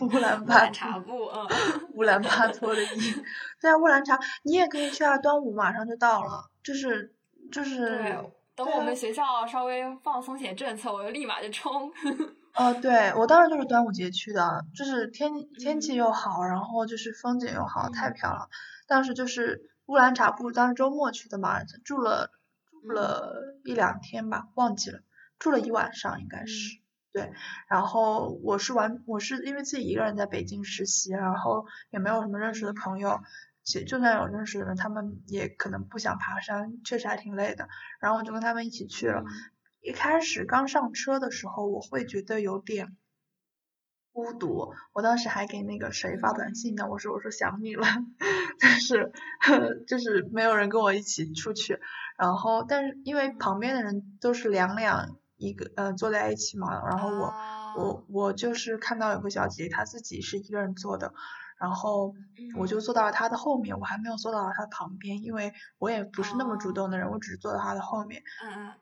[0.06, 0.68] 乌兰巴。
[0.70, 1.48] 察布，嗯。
[1.94, 3.14] 乌兰巴托的伊。
[3.60, 5.18] 在乌兰察，你也可以去啊！
[5.18, 7.14] 端午马上就到了，就是
[7.50, 8.16] 就是。
[8.54, 11.90] 等我们学校稍微放松些政策，我就立马就冲。
[12.54, 18.50] 哦，对，我当时就是端午节去的，就是天天气又好，然后就是风景又好，太漂亮。
[18.86, 22.30] 当时就是乌兰察布，当时周末去的嘛，住了
[22.82, 25.00] 住了一两天吧，忘记了，
[25.38, 26.81] 住了一晚上应该是。
[27.12, 27.30] 对，
[27.68, 33.20] 然后我是完，我是因为自己一个人在北京实习，然后也没有什么认识的朋友，
[33.62, 37.68] 其就算有认识的人，他们也可能不想爬山，确实还挺累的，
[38.00, 39.24] 然后我就跟他们一起去了。
[39.82, 42.96] 一开始刚上车的时候，我会觉得有点
[44.12, 44.72] 孤独。
[44.92, 47.86] 我当时还给那个谁发短信呢，我说我说想你了，
[48.58, 49.12] 但是
[49.86, 51.78] 就是没有人跟我一起出去。
[52.16, 57.34] 然后，但是因为旁边的人都是两两一个呃坐在一起嘛，然后我
[57.76, 61.12] 我我就是看到有个小姐姐她自己是一个人坐的，
[61.58, 62.14] 然后
[62.58, 68.22] 我就坐到了她的后面，我还没有坐到她旁边，因为我也不是那么主动的人，我只是坐到她的后面。
[68.44, 68.72] 嗯嗯。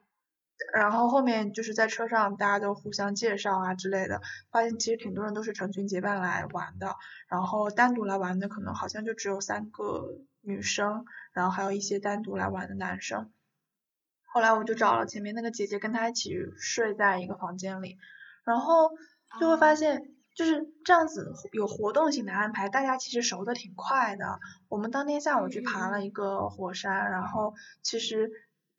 [0.75, 4.21] 然后后面就是在车上，大家都互相介绍啊之类的，
[4.51, 6.95] 发现其实挺多人都是成群结伴来玩的，
[7.27, 13.31] 然后单独来玩的可能好像就只有三个女生，然后还有一些单独来玩的男生。
[14.31, 17.97] 后来我就找了前面那个姐姐，跟她一起睡在一个房间里，
[18.43, 18.89] 然后
[19.39, 24.39] 就会发现就是这样子有活动性的安排，大家其实熟的挺快的。
[24.69, 28.31] 我们当天下午去爬了一个火山，然后其实。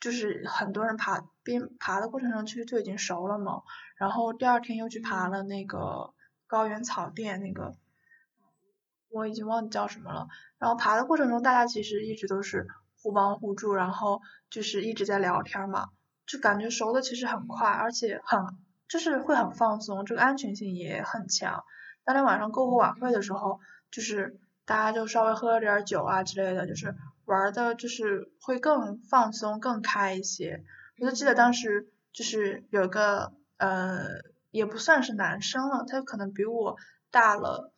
[0.02, 3.62] 就是很多人爬边爬的过程中，其实就已经熟了嘛。
[3.94, 6.12] 然后第二天又去爬了那个
[6.48, 7.76] 高原草甸，那个
[9.10, 10.26] 我已经忘记叫什么了。
[10.58, 12.66] 然后爬的过程中，大家其实一直都是
[13.02, 15.88] 互帮互助，然后就是一直在聊天嘛，
[16.26, 18.40] 就感觉熟的其实很快，而且很
[18.88, 21.64] 就是会很放松，这个安全性也很强。
[22.04, 23.60] 当天晚上篝火晚会的时候，
[23.90, 26.94] 就是大家就稍微喝了点酒啊之类的，就是。
[27.24, 30.64] 玩的就是会更放松、更开一些。
[30.98, 34.06] 我就记得当时就是有个呃，
[34.50, 36.76] 也不算是男生了，他可能比我
[37.12, 37.72] 大了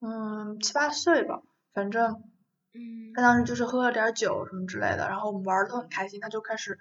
[0.00, 2.22] 嗯七八岁吧，反正
[2.74, 6.78] 嗯，他当时就是喝了点酒什么之类的，然后我们玩的都很开心，他就开始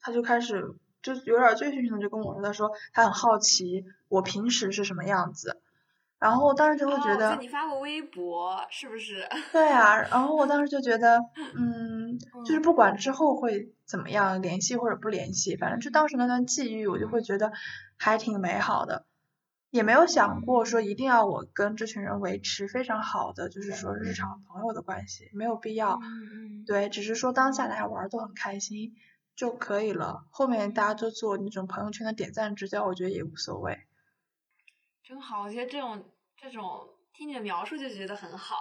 [0.00, 5.60] 他就开始就有点醉醺醺的就跟我说，他说他很好奇我平时是什么样子。
[6.18, 9.28] 然后我当时就会觉得，你发过微博是不是？
[9.50, 11.18] 对啊，然后我当时就觉得，
[11.58, 17.50] 嗯，就是不管之后会怎么样联系或者不联系，反正就当时那段际遇，我就会觉得
[17.98, 19.04] 还挺美好的，
[19.72, 25.98] 也没有想过说一定要我跟这群人维持非常好的，就是说日常朋友的关系，没有必要。
[26.66, 28.94] 对，只是说当下大家玩都很开心
[29.34, 33.80] 就可以了，后面大家都做那种朋友圈的点赞之交，我觉得也无所谓。
[35.02, 36.04] 真好，我觉得这种
[36.36, 38.56] 这种听你的描述就觉得很好。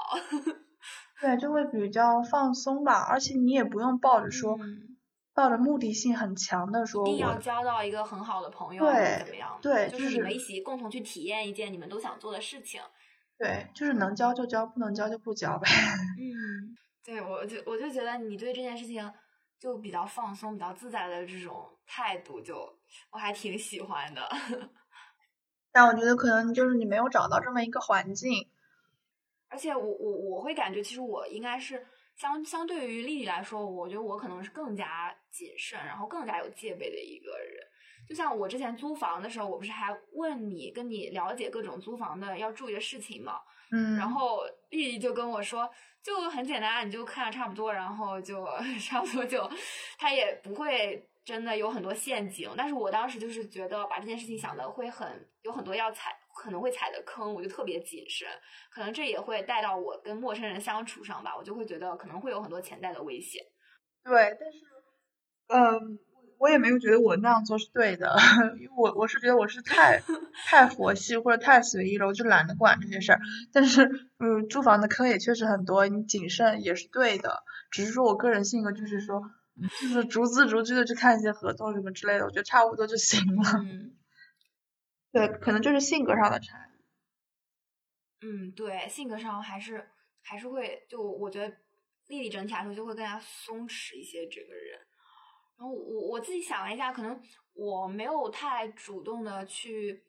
[1.19, 4.58] 对，就会比较放松吧，而且你也不用抱着说，
[5.34, 9.60] 抱着目的性很强的说，一定要交到一个很好的朋友，对，怎么样？
[9.62, 12.82] 对，就是你们一起共同去体验一件你们都想做的事情。
[13.38, 15.67] 对，就是能交就交，不能交就不交呗。
[16.20, 19.12] 嗯， 对，我就我就觉得你对这件事情
[19.60, 22.78] 就比较放松、比较自在的这种态度，就
[23.12, 24.30] 我还挺喜欢的。
[25.72, 28.50] 但我觉得可能就是你没有找到这么一个环境，
[29.48, 37.63] 而且我我我会感觉，其实我应该是相相对于丽丽来说，我觉得我可能是更加谨慎，然后更加有戒备的一个人。
[38.08, 43.39] 就像我之前租房的时候，我不是还问你，跟你了解各种租房的要注意的事情吗？
[43.71, 43.95] 嗯。
[43.97, 45.69] 然后丽丽就跟我说，
[46.04, 48.45] 就很简单，你就看差不多，然后就
[48.82, 49.50] 差不多就，
[49.97, 51.08] 他也不会。
[51.24, 58.28] 真的有很多陷阱，但是我当时就是觉得把这件事情想的会很有很多要踩可能会踩的坑，我就特别谨慎。
[58.70, 63.44] 可能这也会带到我跟陌生人相处上吧，我就会觉得可能会有很多潜在的危险。
[64.04, 64.60] 对，但是，
[65.48, 66.00] 嗯，
[66.39, 68.15] 我也没有觉得我那样做是对的，
[68.60, 70.02] 因为我我是觉得我是太
[70.48, 73.20] 太佛系或者太随意了，我就懒得管这些事儿。
[73.54, 73.84] 但是，
[74.20, 77.44] 嗯，住房的坑也确实很多，你谨慎也是对的。
[77.70, 79.22] 只是说我个人性格就是说，
[79.82, 83.44] 就是逐字逐句的去看一些合同什么之类的，我觉得差不多就行了。
[83.60, 83.91] 嗯
[85.12, 86.69] 对，可能就是性格上的差。
[88.21, 89.89] 嗯，对，性格上还是
[90.21, 91.58] 还是会，就我觉得
[92.08, 94.80] 丽丽整体来说就会更加松弛一些，这个人。
[95.58, 97.21] 然后我我自己想了一下，可能
[97.54, 100.04] 我没有太主动的去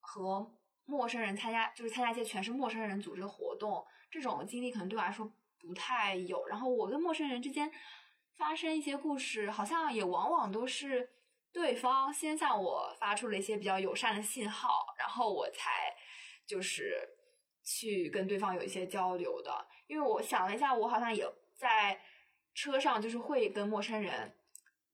[0.00, 0.50] 和
[0.84, 6.46] 陌生人参加，就是参加一些全是陌生人组织的活动，这种经历可能对我来说不太有。
[6.46, 7.70] 然后我跟陌生人之间
[8.36, 11.10] 发生一些故事，好像也往往都是
[11.52, 15.94] 对方先向我发出了一些比较友善的信号，然后我才
[16.46, 17.08] 就是
[17.64, 19.66] 去跟对方有一些交流的。
[19.86, 21.98] 因为我想了一下，我好像也在
[22.54, 24.36] 车上，就是会跟陌生人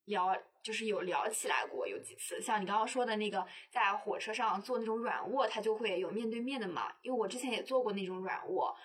[0.05, 2.41] 聊，就是有聊起来过有几次。
[2.41, 6.93] 像你刚刚说的那个，在火车上坐那种软卧，它就会有面对面的嘛。
[7.03, 8.77] 因为我之前也做过那种软卧，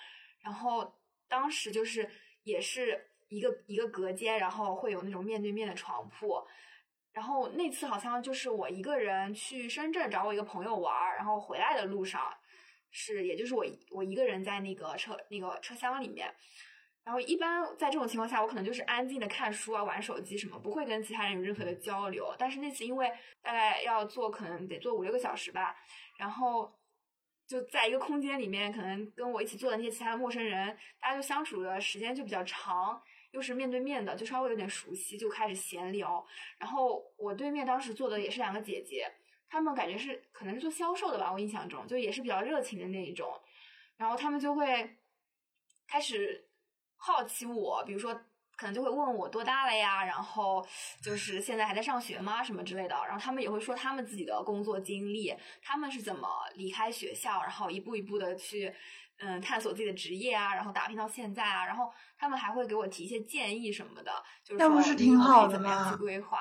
[0.42, 2.10] 然后当时就是
[2.44, 6.44] 也是一个一个隔间，然后会有那种面对面的床铺。
[7.18, 12.32] 然后那次好像就是我一个人去深圳找我一个朋友玩儿，然后回来的路上
[12.92, 16.32] 是，也就是我我一个人在那个车那个车厢里面。
[17.04, 22.36] 然后一般在这种情况下，我可能就是安静的看书啊、玩手机什么，不会跟其他人有任何的交流。
[22.38, 25.76] 但是那次因为大概要坐，可能得坐五六个小时吧，
[26.20, 26.72] 然后
[27.48, 36.26] 就在一个空间里面，可能跟我一起坐的那些其他陌生人，大家就相处的时间就比较长，又是面对面的，就稍微有点熟悉，就开始闲聊。
[36.58, 39.12] 然后我对面当时坐的也是两个姐姐，
[39.50, 43.30] 她们感觉是可能是做销售的吧，我印象中就也是比较热情的那一种。
[43.98, 44.98] 然后她们就会
[45.88, 46.48] 开始
[46.96, 48.14] 好奇我，比如说
[48.56, 50.66] 可能就会问我多大了呀，然后
[51.04, 52.96] 就是现在还在上学吗，什么之类的。
[53.06, 58.74] 然后他们也会说他们自己的工作经历，他们是怎么离开学校，然后一步一步的去
[59.20, 61.66] 嗯探索自己的职业啊，然后打拼到现在啊。
[61.66, 64.12] 然后他们还会给我提一些建议什么的，
[64.44, 66.40] 就是说那不是挺好的怎么样吗去规划。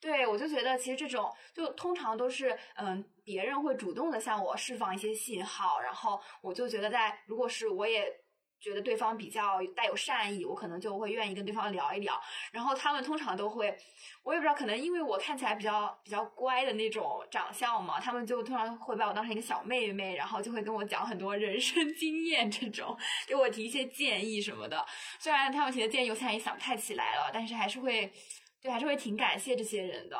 [0.00, 8.10] 对，我就觉得其实这种就通常都是嗯，别人会主动的向我释放一些信号，然后我就觉得在如果是我也
[8.60, 12.20] 觉得对方比较带有善意，我可能就会愿意跟对方聊一聊。
[12.52, 13.76] 然后他们通常都会，
[14.22, 24.84] 我也不知道，可能因为我看起来比较比较乖的那种长相嘛，他们就通常会把我当成一个小妹妹，然后就会跟我讲很多人生 经验这种，给我提一些建议什么的。
[25.18, 28.12] 虽然他们提的建议我现在也想不太起来了，但是还是会，
[28.60, 30.18] 对，还是会挺感谢这些人的。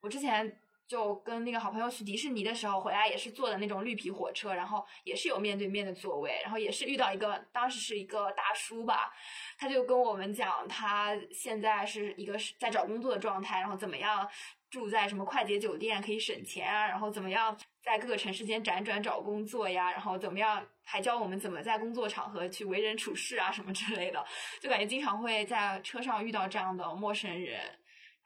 [0.00, 9.12] 我之前就跟那个好朋友去迪士尼的时候，回来也是坐的那种绿皮火车，然后也是有面对面的座位，然后也是遇到一个当时是一个大叔吧，
[9.58, 14.26] 他就跟我们讲他现在是一个在找工作的状态，然后怎么样
[14.70, 24.24] 住在什么快捷酒店可以省钱啊，然后怎么样在各个城市间辗转找工作呀，然后怎么样还教我们怎么在工作场合去为人处事啊什么之类的，
[24.58, 27.60] 就感觉经常会在车上遇到这样的陌生人。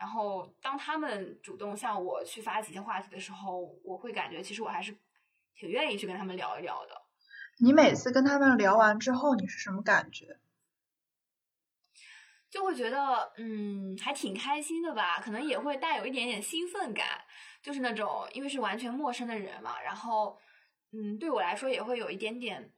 [0.03, 4.93] 然后，当他们主动向我去发起一些话题的时候，我会感觉其实我还是
[5.55, 7.03] 挺愿意去跟他们聊一聊的。
[7.61, 10.41] 你每次跟他们聊完之后，你是什么感觉？
[12.51, 17.07] 就会觉得，嗯，还挺开心的吧，可能也会带有一点点兴奋感，
[17.63, 20.37] 就是那种因为是完全陌生的人嘛，然后，
[20.91, 22.73] 嗯，对我来说也会有一点点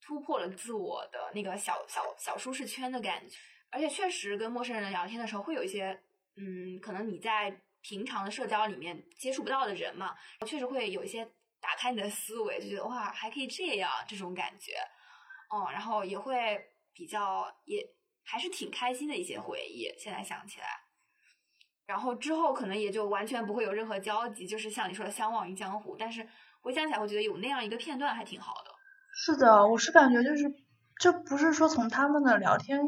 [0.00, 3.36] 突破了自我的那个小小小舒适圈的感觉，
[3.70, 6.02] 而且确实跟陌生人聊天的时候会有一些，
[6.36, 10.14] 嗯，可能你在平常的社交里面接触不到的人嘛，
[10.46, 11.24] 确实会有一些
[11.60, 14.72] 打开你的思维，就觉得哇，还可以这样这种感觉，
[15.54, 16.60] 嗯，然后也会
[16.92, 17.86] 比较也。
[18.26, 20.66] 还是挺开心的一些回忆，现在想起来，
[21.84, 25.94] 然后之后可能也就完全不会有任何交集，就是像你说的相忘于江湖。
[25.98, 26.26] 但是
[26.62, 28.70] 回想起来，会觉得有那样一个片段还挺好的。
[29.12, 30.50] 是的，我是感觉就是，
[30.96, 32.80] 这不是说从他们的聊天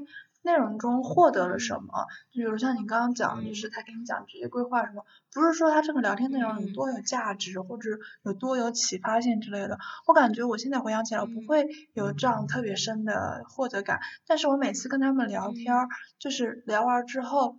[0.46, 7.90] 内容中获得了什么，就比如像你刚刚讲，就是他给你讲职业规划什么，不是说他这个聊天内容有多有价值，或者
[8.22, 9.78] 有多有启发性之类的。
[10.06, 15.88] 我感觉我现在回想起来，我不会有这样特别深的获得感，但是我每次跟他们聊天儿，
[16.18, 17.58] 就是聊完之后，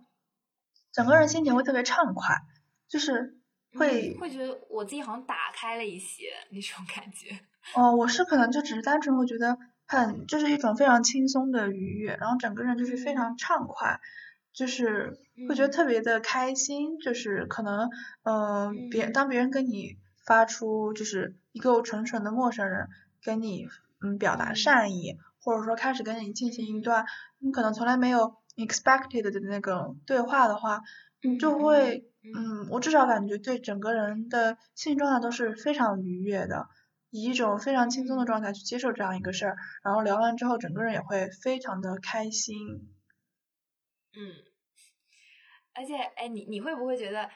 [0.90, 2.36] 整个人心情会特别畅快，
[2.88, 3.36] 就是
[3.74, 7.38] 会、会觉得我自己好像打开了一些那种感觉。
[7.74, 9.58] 哦，我是可能就只是单纯会觉得
[9.88, 14.00] 很，就是一种非常轻松的愉悦，然后整个人就是非常畅快，
[14.52, 15.18] 就是
[15.48, 17.88] 会觉得特别的开心，就是可能，
[18.22, 22.88] 呃，别当别人跟你发出就是一一个纯纯的陌生人
[23.24, 23.66] 跟你
[24.00, 27.06] 嗯表达善意，或者说开始跟你进行一段
[27.40, 30.82] 你可能从来没有 expected 的那个对话的话，
[31.22, 36.68] 你就会嗯，我至少感觉对整个人的心理状态都是非常愉悦的。
[37.10, 42.56] 以一种非常轻松的状态去接受这样一个事儿，然后聊完之后，整个人也会非常的开心。
[44.14, 44.34] 嗯，
[45.74, 47.30] 而且，哎，你你会不会觉得，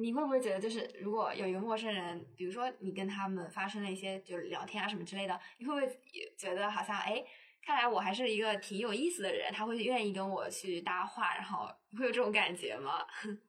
[0.00, 6.00] 你会不会觉得，就是如果有一个陌生人，比如说你跟他们发生了一些就是聊天啊什么之类的，你会不会
[6.36, 7.22] 觉得好像，哎，
[7.62, 11.66] 看来我还是一个挺有意思的人，他会愿意跟我去搭话，然后
[11.98, 13.04] 会有这种感觉吗？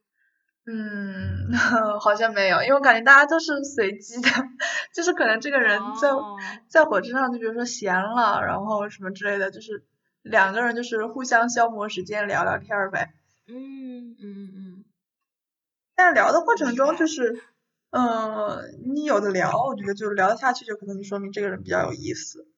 [0.71, 1.51] 嗯，
[1.99, 4.29] 好像没有，因为我感觉大家都是随机的，
[4.93, 6.09] 就是可能这个人在
[6.67, 9.83] 在火车上，就比如说闲了，然后什么之类的，就是
[10.21, 13.13] 两个人就是互相消磨时间，聊聊天儿呗。
[13.47, 14.85] 嗯嗯嗯。
[15.97, 17.41] 但聊的过程中，就是
[17.91, 22.49] 嗯，你有的聊，我觉得就是聊得下去，就可能就说明这个人比较有意思。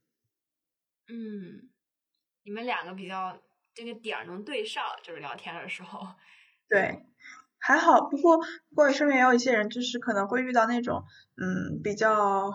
[1.10, 1.70] 嗯，
[2.44, 3.38] 你们两个比较
[3.74, 6.08] 这个点儿能对上，就是聊天的时候。
[6.70, 7.11] 对。
[7.64, 11.04] 还好，不过不过身边也有一些人，就是可能会遇到那种
[11.38, 12.52] 嗯比较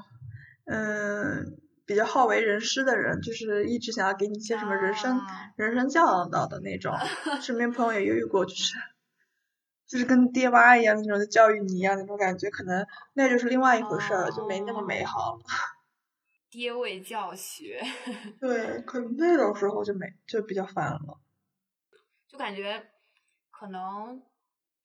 [0.65, 5.21] 嗯比较好为人师的人，就是一直想要给你一些什么人生
[5.57, 6.93] 人生教导的那种。
[7.41, 8.75] 身边朋友也有遇过，就是
[9.87, 12.85] 就是跟爹妈一样那种的教育你一样那种感觉，可能
[13.15, 15.41] 那就是另外一回事了，就没那么美好了。
[16.51, 17.81] 爹味教学。
[18.41, 21.21] 对，可能那种时候就没就比较烦了。
[22.27, 22.89] 就感觉
[23.53, 24.21] 可能。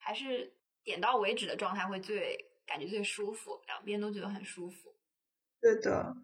[0.03, 0.51] 还是
[0.83, 4.95] 点到为止的状态会最感觉最舒服，两边都觉得很舒服。
[5.61, 6.15] 对的。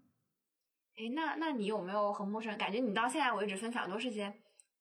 [0.97, 2.57] 哎，那那你有没有和陌生人？
[2.57, 4.33] 感觉你到现在为止分享都是些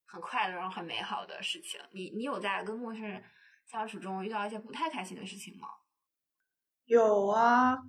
[0.07, 1.79] 很快乐然后很美好的事情。
[1.93, 3.23] 你你有在跟陌生人
[3.67, 5.69] 相处中遇到一些不太开心的事情吗？
[6.87, 7.83] 有啊，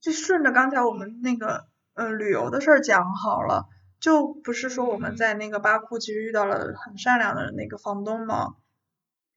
[0.00, 3.66] 就顺着刚才我们那个嗯旅游的事儿讲好了，
[3.98, 8.54] 就不是说我们在那个巴库其实遇到了很善良的那个房东吗？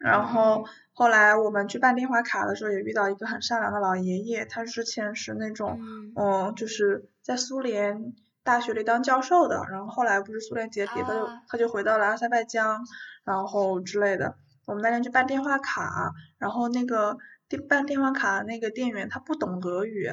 [0.04, 5.80] 然后后来我们去办电话卡的时候，也遇到一个很善良的老爷爷，他之前是那种，
[6.16, 12.86] 嗯，就是在苏联大学里当教授的，然后后来不是苏联解体，他就他就回到了阿塞拜疆，
[13.24, 14.36] 然后之类的。
[14.66, 20.10] 我们那天去办电话卡，然后那个电办电话卡那个店员他不懂俄语。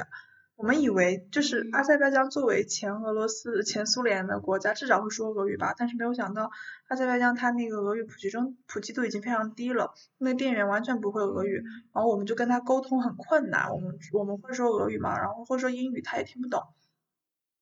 [0.60, 5.74] 我们以为就是阿塞拜疆作为前俄罗斯、前苏联的国家，至少会说俄语吧。
[5.74, 6.50] 但是没有想到，
[6.86, 13.72] 阿塞拜疆它那个俄语普及中普及度已经非常低了，那个店员完全不会俄语，然后我们就跟他沟通很困难。
[13.72, 16.62] 我们我们会说俄语嘛，然后会说英语，他也听不懂。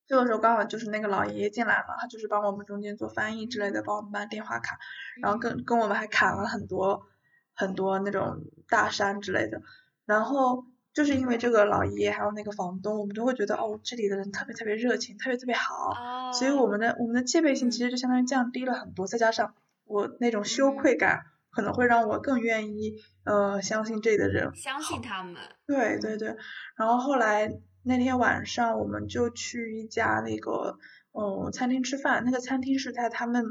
[0.05, 4.77] 这个时候刚好就是那个老爷爷进来了，他就是帮我们中间做翻译之类的，帮我们办电话卡，
[5.21, 7.07] 然后跟跟我们还砍了很多
[7.53, 9.61] 很多那种大山之类的，
[10.05, 10.65] 然后。
[10.99, 19.07] 就是因为这个老爷爷还有那个房东，我们都会觉得哦，这里的人特别特别热情，特别特别好，所以我们的我们的戒备心其实就相当于降低了很多。
[19.07, 19.53] 再加上
[19.85, 21.21] 我那种羞愧感，
[21.51, 25.41] 可能会让我更愿意呃相信这里的人，相信他们。
[25.65, 26.35] 对对对，
[26.75, 27.49] 然后后来
[27.83, 30.79] 那天晚上我们就去一家那个
[31.13, 33.45] 嗯餐厅吃饭，那个餐厅是在他们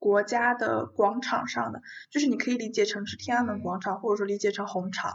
[0.00, 5.12] 国家的广场上的，就是你可以理解成是天安门广场，或者说理解成红场。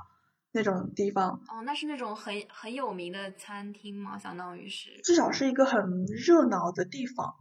[0.56, 4.20] 那种地方哦，那是那种很很有名的餐厅吗？
[4.20, 7.34] 相当于是至少是一个很热闹的地方，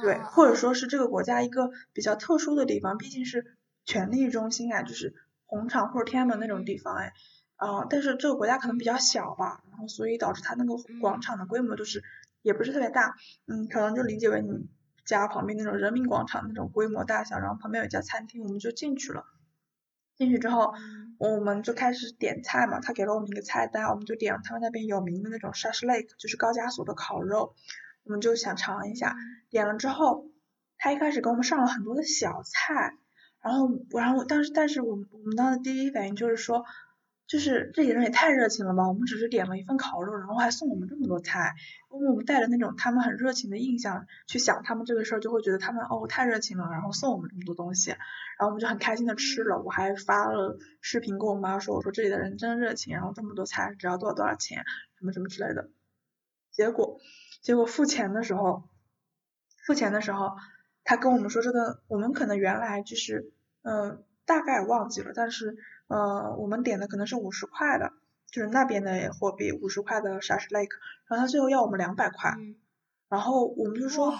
[0.00, 5.12] 对，或者说是这个国家一个比较特殊的地方，毕竟是权力中心啊，就是
[5.44, 7.12] 红场或者天安门那种地方哎，
[7.56, 12.04] 啊，但是这个国家可能比较小吧，然后所以导致它那个广场的规模就是
[12.42, 14.68] 也不是特别大，嗯，可能就理解为你
[15.04, 19.24] 家旁边那种人民广场那种规模大小，然后旁边有一家餐厅，我们就进去了。
[20.16, 20.72] 进去之后，
[21.18, 22.80] 我们就开始点菜嘛。
[22.80, 27.54] 他给了我们一个菜单，我们就点了他们那边有名的那种 shashlake，就是高加索的烤肉。
[28.04, 29.16] 我们就想尝一下。
[29.50, 30.26] 点了之后，
[30.78, 32.96] 他一开始给我们上了很多的小菜，
[33.40, 36.64] 然后，然后当时，但是我们我们当时第一反应就是说。
[37.26, 38.86] 就是这些人也太热情了吧！
[38.86, 41.54] 我们只是点了一份烤肉，然后还送我们这么多菜，
[41.90, 49.58] 因为我们带着那种他们很热情的印象去想他们这个事儿，就会觉得他们哦太热情了，然后送我们这么多东西，然后我们就很开心的吃了。
[49.62, 54.62] 我还发了视频跟我妈说，我说这里的人真热情，然后这么多菜只要多少多少钱，
[54.98, 55.70] 什么什么之类的。
[56.52, 57.00] 结果
[57.40, 58.68] 结果付钱的时候，
[59.66, 60.36] 付钱的时候，
[60.84, 65.56] 他跟我们说这个我们可能原来就是嗯大概忘记了，但是。
[65.86, 67.92] 呃，我们点的可能是五十块的，
[68.30, 70.70] 就是那边的货币，五十块的 Shash Lake，
[71.08, 72.34] 然后他最后要我们两百块，
[73.08, 74.16] 然后我们就说，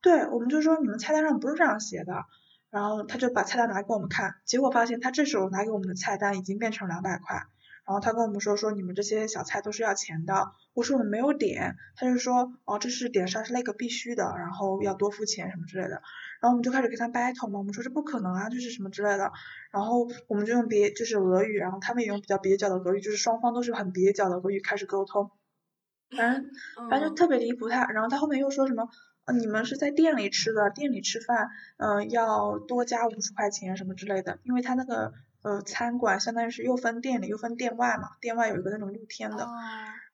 [0.00, 2.26] 对，我们就说你们菜单上不是这样写的，
[2.70, 7.46] 然后他就把菜单拿给我们看，结果发现他这时候拿给我们的菜单已经变成两百块，
[7.86, 16.02] 然后他跟我们说说你们这些小菜都是要钱的，我说我们没有点，他就说哦这是点上是那个必须的，然后要多付钱什么之类的，
[16.40, 19.30] 然后我们就开始跟他 battle 嘛，我们说这不可能啊，就是什么之类的，
[19.70, 25.30] 然后我们就用别就是俄语，然后他们也用比较蹩脚的俄语，就是双方都是很蹩脚的俄语开始沟通，
[26.16, 26.50] 反正
[26.90, 28.88] 反正就特别离谱他，然后他后面又说什么。
[29.26, 35.14] 呃，你们是在店里吃的，店里吃饭，嗯，要多加五十块钱什么之类的，因为他那个
[35.46, 39.46] 呃餐馆相当于是又分店里又分店外嘛，店外有一个那种露天的，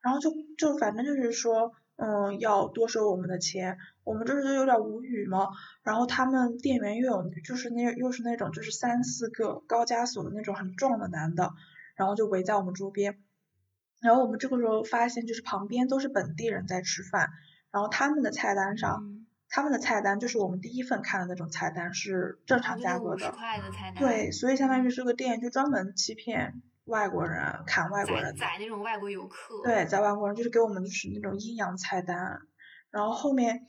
[0.02, 5.48] 然后就就反正就是说，嗯，要多收我们的钱，我们就是有点无语嘛，
[5.82, 11.50] 然后他们店员又有就是那又是那种就是三四个高加索的那种很壮的男的，
[11.96, 13.18] 然后就围在我们桌边，
[14.02, 17.30] 然后我们这个时候发现就是旁边都是本地人在吃饭。
[17.72, 19.21] 然后他们的菜单上，
[19.52, 23.34] 他们的菜单就是我们第一份看的那种菜单，是正常价格的。
[23.98, 28.34] 对，所以相当于这个店就专门欺骗外国人，砍外国人。
[28.34, 29.62] 宰那种外国游客。
[29.62, 32.40] 对，宰外国人就是给我们就是那种阴阳菜单，
[32.90, 33.66] 然后后面。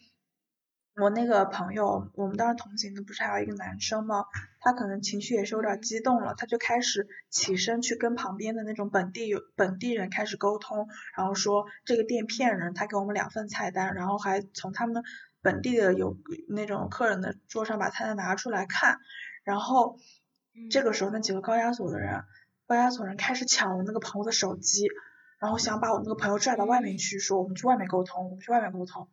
[0.95, 4.25] 我那个朋友，我们当时同行的不是还有一个男生吗？
[4.59, 15.03] 他可能情绪也是有点激动了，他就开始起身去跟旁边的那种本地有本地人开始沟通，然后说这个店骗人，他给我们两份菜单，然后还从他们
[15.43, 16.17] 本地的有
[16.47, 18.97] 那种客人的桌上把菜单拿出来看，
[19.43, 19.99] 然后
[20.71, 22.23] 这个时候那几个高压锁的人，
[22.65, 24.87] 高压锁人开始抢我那个朋友的手机，
[25.39, 29.09] 然后想把我那个朋友拽到外面去，说我们去外面沟通，我们去外面沟通。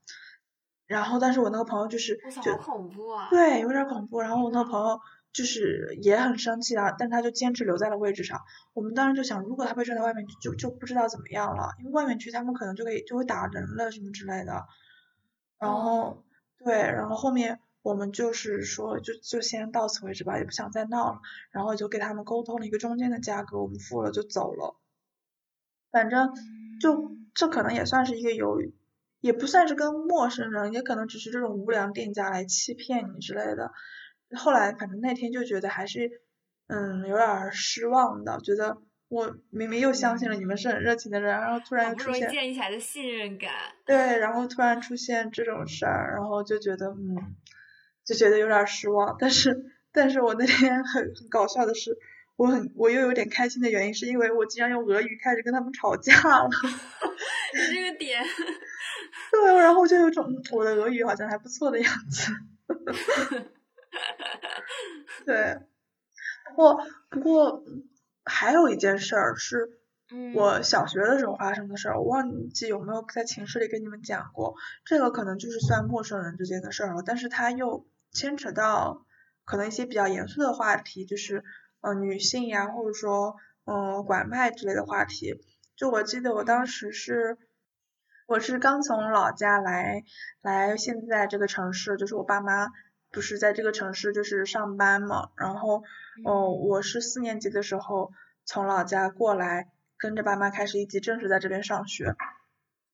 [0.86, 4.20] 然后，但是我那个朋友就是就恐怖啊，对，有点恐怖。
[4.20, 4.98] 然后我那个朋友
[5.32, 8.40] 就是也很生气啊，但他就坚持留在了位置上。
[8.72, 14.66] 我们当时就想，如果他被拽到外面，就就不知道怎么样了，因为外面去他们可能就可以就会打人了什么之类的。
[15.60, 16.24] 然后
[16.58, 21.20] 对，然后后面我们就是说，就就先到此为止吧，也不想再闹了。
[21.52, 24.74] 然后就给他们沟通了一个中间的价格，我们付了就走了。
[25.92, 26.32] 反正
[26.80, 28.58] 就这可能也算是一个有。
[29.22, 33.70] 也不算是跟陌生人，也可能只是这种无良店家来欺骗你之类的。
[34.34, 36.22] 后来反正那天就觉得还是，
[36.68, 38.78] 嗯，有点失望的，觉得
[39.10, 43.50] 我明明又相信了你们是很热情的人，然后突然又出现建立起来的信任感。
[43.84, 47.34] 对，然后突然出现这种事儿，然后就觉得嗯，
[48.04, 49.16] 就觉得有点失望。
[49.18, 51.98] 但是，但是我那天很很搞笑的是，
[52.36, 56.48] 我很我又有点开心的原因，是因为我竟然用俄语开始跟他们吵架了。
[57.52, 58.22] 你这个点。
[59.32, 62.32] 对，然后就有种我的俄语好像还不错的样子。
[65.26, 65.58] 对，
[66.50, 67.64] 不过不过
[68.30, 69.68] 还有一件事儿是
[70.34, 74.54] 我小学的时候发生的事儿，我忘记有没有在寝室里跟你们讲过。
[74.84, 79.04] 这个可能就是算陌生人之间的事儿了，但是它又牵扯到
[79.44, 81.44] 可能一些比较严肃的话题，就是
[81.80, 85.34] 呃女性呀，或者说嗯拐卖之类的话题。
[85.76, 87.36] 就我记得我当时是。
[88.30, 90.04] 我是刚从老家来
[90.40, 92.68] 来现在这个城市，就是我爸妈
[93.10, 95.82] 不是在这个城市就是上班嘛，然后
[96.24, 98.12] 哦我是四年级的时候
[98.44, 102.14] 从老家过来，跟着爸妈开始一起正式在这边上学，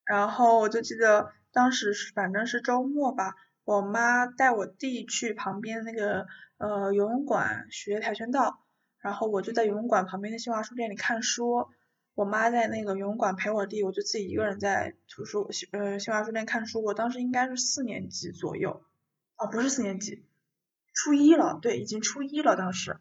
[0.05, 6.27] 然后我就记得当时是反正是周末吧，我妈带我弟去旁边那个
[6.59, 8.61] 呃游泳馆学跆拳道，
[9.01, 11.69] 然后我就在游泳馆旁边的新华书店里看书。
[12.15, 16.83] 我妈在那个游泳馆陪我弟，我就自己一个人在图书呃新华书店看书。
[16.83, 18.83] 我当时应该是四年级左右，
[19.37, 20.25] 哦不是四年级，
[20.93, 22.99] 初一了，对，已经初一了当时，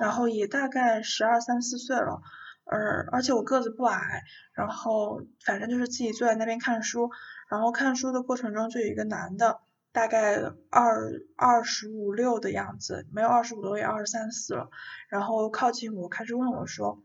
[0.00, 2.22] 然后也大概十二三四岁了，
[2.64, 4.22] 而而且我个子不矮，
[4.52, 7.10] 然后反正就是自己坐在那边看书，
[7.48, 9.60] 然后看书的过程中就有一个男的，
[9.92, 10.36] 大概
[10.70, 14.70] 二二十五六的样子，没有二十五六也二十三四了，
[15.08, 17.02] 然后靠近我开始问我说。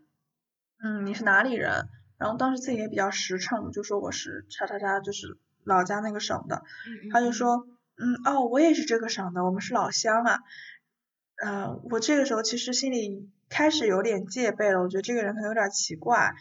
[0.84, 1.88] 嗯，你是哪里人？
[2.18, 6.64] 然后当时自己也比较实诚，就说我是叉叉叉，就是老家那个省的。
[7.12, 7.66] 他就说，
[7.98, 10.40] 嗯，哦，我也是这个省的，我们是老乡啊。
[11.44, 16.34] 嗯，我这个时候其实心里开始有点戒备了，我觉得这个人可能有点奇怪。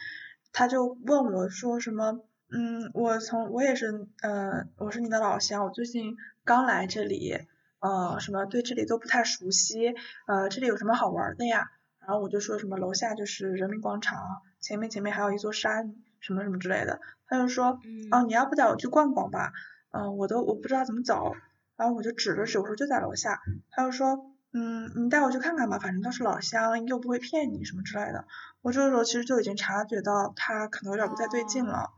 [0.53, 7.37] 他就问我说什么，嗯，我从我也是，呃，我是你的老乡，我最近刚来这里，
[7.79, 9.93] 呃，什么对这里都不太熟悉，
[10.27, 11.71] 呃，这里有什么好玩的呀？
[11.99, 14.21] 然后我就说什么楼下就是人民广场，
[14.61, 17.01] 前面前面还有一座山，什么什么之类的。
[17.27, 17.79] 他就说，
[18.11, 19.51] 哦，你要不带我去逛逛吧？
[19.91, 21.33] 嗯，我都我不知道怎么走。
[21.75, 23.41] 然后我就指了指，我说就在楼下。
[23.71, 28.25] 他就说，嗯，你带我去看看吧，反正都是老乡，又不会骗你什么之类的。
[28.61, 31.91] 我这个时候其实就已经察觉到他可能有点不太对劲了。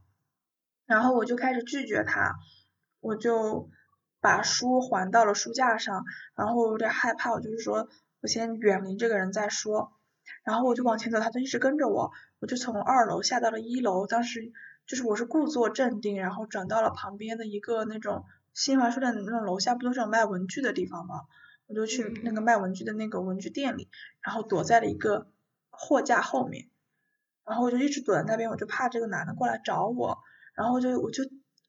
[0.85, 2.35] 然后我就开始拒绝他，
[2.99, 3.69] 我就
[4.19, 6.03] 把书还到了书架上，
[6.35, 7.87] 然后我有点害怕，我就是说
[8.21, 9.91] 我先远离这个人再说。
[10.43, 14.51] 然后我就往前走，他就一直跟着我，我就从二楼下到了一楼，当时
[14.85, 18.25] 就是我是故作镇定，然后转到了旁边的一个那种
[18.57, 21.21] 新华书店那种楼下，不都是有卖文具的地方吗？
[21.67, 23.87] 我就去那个卖文具的那个文具店里，
[24.19, 25.27] 然后躲在了一个
[25.69, 26.67] 货架后面，
[27.45, 30.17] 然后我就一直躲在那边，我就怕这个男的过来找我，
[30.55, 31.23] 然后就我就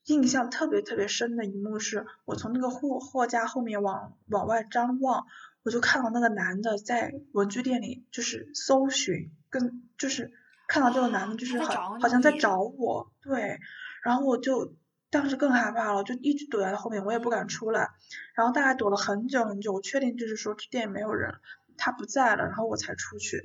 [0.07, 5.27] 印象特别特别深的一幕是，我从那个货货架后面往往外张望，
[5.63, 10.33] 我就看到那个男的在文具店里就是搜寻，跟就是
[10.67, 13.61] 看到这个男的就是好好像在找我，对，
[14.03, 14.75] 然后我就
[15.11, 17.89] 当时更害怕了，就一直躲在他后面，我也不敢出来。
[18.35, 21.35] 然后大概躲了很久很久，我确定就是说这店没有人，
[21.77, 23.43] 他不在了，然后我才出去。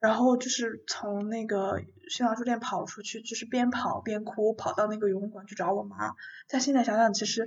[0.00, 6.14] 然后就是从那个新华书店跑出去，就是边跑边哭，跑到那个游泳馆去找我妈。
[6.48, 7.44] 但现在想想，其实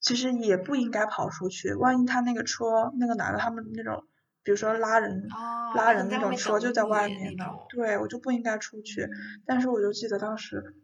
[0.00, 4.04] 其实也不应该跑出去，万一他那个车那个男的他们那种，
[4.42, 9.02] 比如说拉人、哦拉人那种车就在外面呢，对我就不应该出去。
[9.02, 9.10] 嗯
[9.46, 10.74] 但是我就记得当时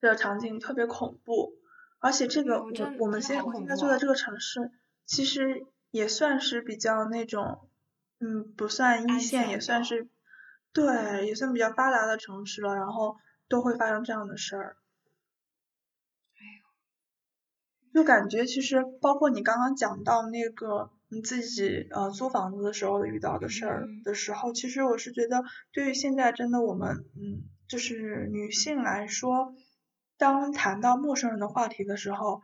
[0.00, 1.52] 这个场景特别恐怖，
[1.98, 4.70] 而且这个我我们现我现在住的这个城市，
[5.06, 7.68] 其实也算是比较那种，
[8.18, 10.08] 嗯，不算一线，也算是，
[10.72, 13.16] 对，也算比较发达的城市了，然后
[13.48, 14.76] 都会发生这样的事儿。
[17.92, 24.04] 就感觉其实包括你刚刚讲到那个你自己呃租房子的时候遇到的事儿嗯。
[24.04, 25.42] 的时候，其实我是觉得
[25.72, 29.52] 对于现在真的我们嗯就是女性来说，
[30.20, 32.42] 当谈到陌生人的话题的时候，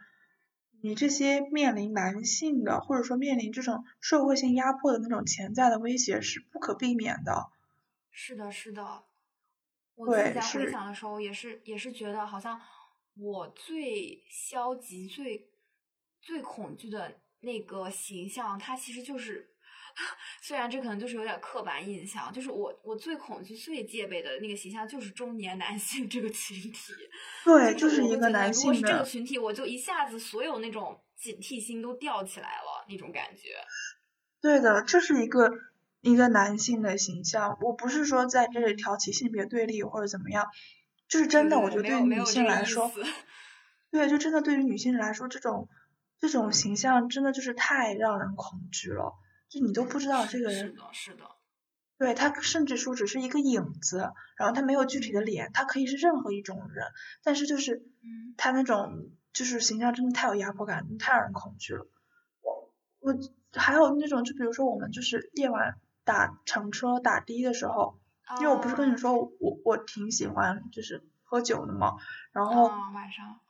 [0.81, 7.51] 你这些面临男性的或者说面临这种社会性压迫的那种潜在的威胁是不可避免的。
[8.11, 9.05] 是的，是的。
[9.95, 12.59] 我自己在回对是想的时候，也是也是觉得好像
[13.15, 15.51] 我最消极、最
[16.21, 19.55] 最恐惧的那个形象，它其实就是，
[20.43, 26.93] 虽然这可能就是有点刻板印象，就是我我最恐惧、最戒备的那个形象就是中年男性这个群体。
[27.45, 33.57] 对，就就是一个男性是这个，群体，我就一下子所有那种警惕心都吊起来了，那种感觉。
[34.41, 35.51] 对的，这是一个
[36.03, 37.57] 一个男性的形象。
[37.63, 40.47] 我不是说在这里挑起性别对立或者怎么样，
[41.09, 42.93] 就是真的，我觉得对女性来说，
[43.91, 45.69] 对，就真的对于女性来说，这种
[46.21, 49.15] 这种形象真的就是太让人恐惧了。
[49.49, 51.25] 就你都不知道这个人，是的，是的。
[51.99, 56.87] 对他甚至说只是一个影子，然后他没有具体的脸，他可以是任何一种人，
[57.23, 61.87] 但是就是嗯他那种就是形象真的太有压迫感，太让人恐惧了。
[62.43, 62.71] 我
[63.01, 63.15] 我
[63.55, 67.99] 还有那种，就比如说我们就是夜晚打乘车打的的时候，
[68.41, 71.97] 因为我不是跟你啊说我我挺喜欢就是喝酒的嘛，
[72.33, 73.41] 然后啊晚上，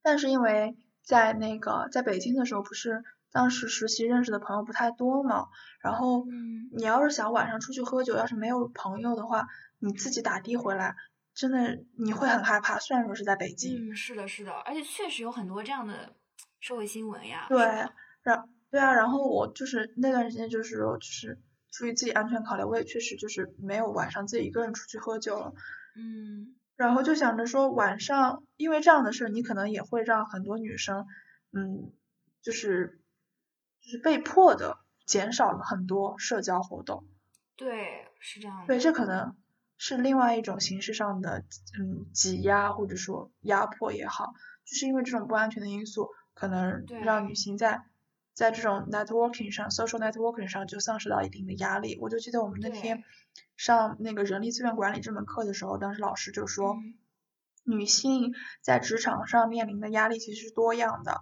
[0.00, 5.46] 但是因为在那个在北京的时候，不是当时实习认识的朋友不太多嘛，
[5.80, 9.46] 然后嗯你要是想晚上出去喝酒，要是没有朋友的话，
[9.78, 10.96] 你自己打的回来，
[11.34, 12.78] 真的你会很害怕。
[12.78, 16.14] 虽然说是在北京，嗯，是的，是的，而且确实有很多这样的
[16.60, 17.46] 社会新闻呀。
[17.48, 17.58] 对，
[18.22, 21.38] 然对啊，然后我就是那段时间就是说就是
[21.72, 25.52] 出于自己安全考虑，我也确实就是没有晚上自己一个人出去喝酒了。
[25.96, 31.06] 嗯然后就想着说晚上，因为这样的事，你可能也会让很多女生，
[31.52, 31.92] 嗯，
[32.40, 32.99] 就是
[33.90, 37.04] 就是被迫的减少了很多社交活动。
[37.56, 38.66] 对，是这样的。
[38.68, 39.36] 对，这可能
[39.76, 41.44] 是另外一种形式上的
[41.78, 44.32] 嗯挤压或者说压迫也好，
[44.64, 47.82] 就是因为这种不安全的因素，可能让女性在
[48.32, 51.98] 在这种 networking 上，social networking 上就丧失到一定的压力。
[52.00, 53.02] 我就记得我们那天
[53.56, 56.94] 上那个人力资源管理这门课的时候，当时老师就说，嗯
[57.62, 58.32] 女性
[58.62, 61.20] 在职场上面临的压力其实是多样的，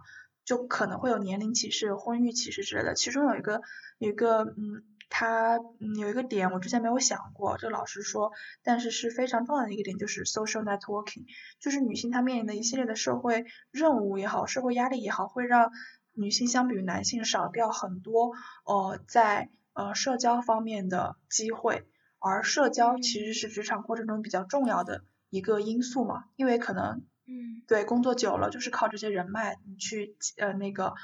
[0.49, 2.95] 就可能会有年龄歧视、婚育歧视之类的。
[2.95, 3.61] 其中有一个
[3.99, 8.33] 有一个嗯，他嗯有一个点我之前没有想过，这个老师说，
[8.63, 11.27] 但是是非常重要的一个点，就是 social networking，
[11.61, 15.71] 就是女性她面临的一系列的社会任务也好，社会压力也好，会让
[16.15, 18.33] 女性相比于男性少掉很多
[18.65, 21.87] 呃在呃社交方面的机会，
[22.19, 30.95] 而社交其实是职场过程中比较重要的一个因素嘛，因为可能嗯对工作久了就是靠这些人脉你去呃那个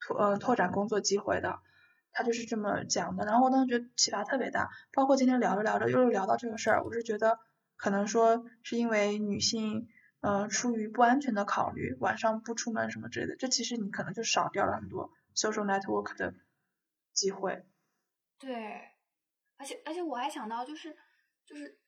[0.00, 1.60] 拓呃拓展工作机会的，
[2.12, 3.26] 他就是这么讲的。
[3.26, 7.38] 然后我当时觉得启发特别大，包括今天聊着聊着又聊到这个事儿，我是觉得
[7.76, 9.86] 可能说是因为女性
[10.20, 16.32] 呃出于不安全的考虑，晚上不出门什么之类的，这其实你可能就少掉了很多 social network 的
[17.12, 17.66] 机会。
[18.38, 18.80] 对，
[19.58, 20.96] 而且而且我还想到，就是
[21.44, 21.78] 就是，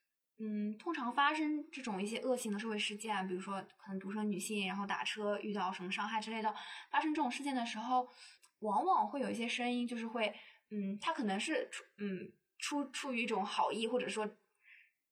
[0.40, 6.54] 嗯，通常发生这种一些恶性的社会事件，比如说可能独生女性，然后打车遇到什么伤害之类的，
[6.90, 8.08] 发生这种事件的时候，
[8.60, 10.32] 往往会有一些声音，就是会，
[10.70, 14.28] 嗯，他可能是出，嗯，出出于一种好意，或者说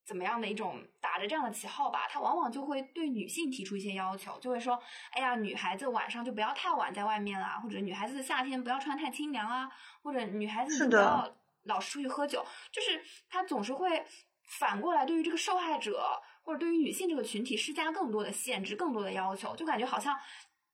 [0.05, 9.69] 怎么样的一种打着这样的旗号吧，他往往就会对女性提出一些要求，就会说，哎呀，女孩子晚上就不要太晚在外面啦，或者女孩子夏天不要穿太清凉啊，
[10.03, 14.07] 或者女孩子你不要老是出去喝酒，就是他总是会
[14.47, 16.09] 反过来对于这个受害者
[16.43, 20.17] 或者对于女性这个群体施加更多的限制、更多的要求，就感觉好像。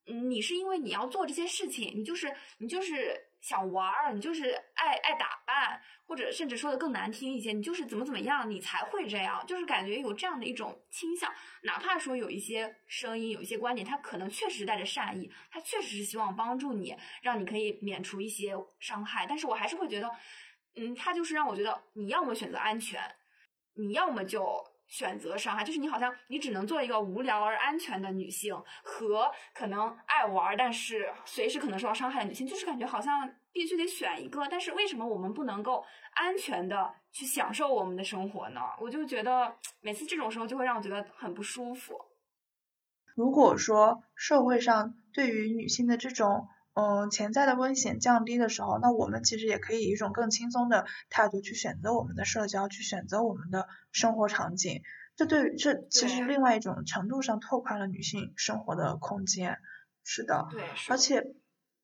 [0.05, 11.33] 嗯你是因为你要做这些事情，你就是你就是想玩儿，你就是爱爱打扮，或者甚至说的更难听一些，你就是怎么怎么样，你才会这样，就是感觉有这样的一种倾向。
[11.61, 20.11] 哪怕说有一些声音、有一些观点，它可能确实带着善意，它确实是希望帮助你，让你可以免除一些伤害，但是我还是会觉得，
[20.75, 22.99] 嗯，它就是让我觉得你要么选择安全，
[23.75, 24.45] 你要么就
[24.87, 34.47] 选择伤害，就是你好像你只能做一个无聊而安全的女性，和可能爱玩但是随时可能受到伤害的女性，就是感觉好像必须得选一个。
[34.47, 38.61] 但是为什么我们不能够安全的去享受我们的生活呢？
[38.79, 41.95] 我就觉得每次这种时候就会让我觉得很不舒服。
[43.15, 54.81] 如果说社会上对于女性的这种嗯潜在的危险降低的时候，那我们其实也可以以一种更轻松的态度去选择我们的社交，去选择我们的生活场景。
[55.15, 59.59] 这对于这其实另外一种程度上拓宽了女性生活的空间。
[60.03, 61.23] 是的，对，而且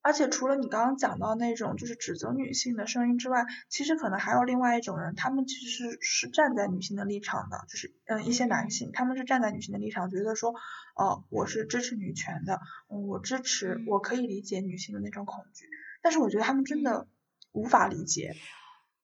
[0.01, 10.53] 而且除了你刚刚讲到那种就是指责女性的声音之外，其实可能还有另外一种人，他们其实是是站在女性的立场的，就是嗯一些男性，他们是站在女性的立场，觉得说，
[10.95, 13.85] 哦、我是支持女权的，嗯我支持嗯。
[13.87, 15.65] 我可以理解女性的那种恐惧，
[16.01, 17.07] 但是我觉得他们真的
[17.51, 18.35] 无法理解，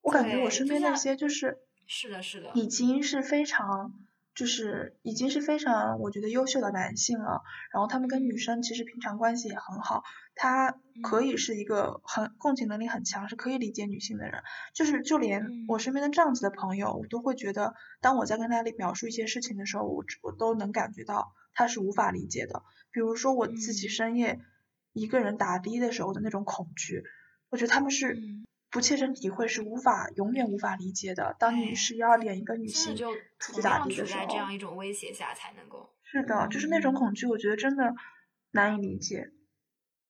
[0.02, 3.94] 我感觉我身边那些就是是的，是的，已经是非常，
[4.36, 7.42] 就是已经是非常我觉得优秀的男性了。
[7.72, 10.04] 然后他们跟女生其实平常关系也很好，
[10.36, 14.44] 他可以是一个很共情能力很强，是可以理解女性的人。
[14.74, 22.62] 就是就连嗯我身边的这样子的朋友，我都会觉得，当我在跟他描述一些事情的时候，我我都能感觉到他是无法理解的。
[22.92, 24.40] 比如说我自己嗯深夜
[24.94, 27.04] 一个人打的的时候的那种恐惧，
[27.50, 28.46] 我觉得他们是嗯
[28.76, 31.34] 不切身体会，是无法永远无法理解的。
[31.40, 35.90] 当你哎是幺二点一个女性就出去打同样处的的时候，在这样一种威胁下才能够。
[36.04, 37.96] 是的，就是那种嗯恐惧，我觉得真的
[38.52, 39.32] 难以理解。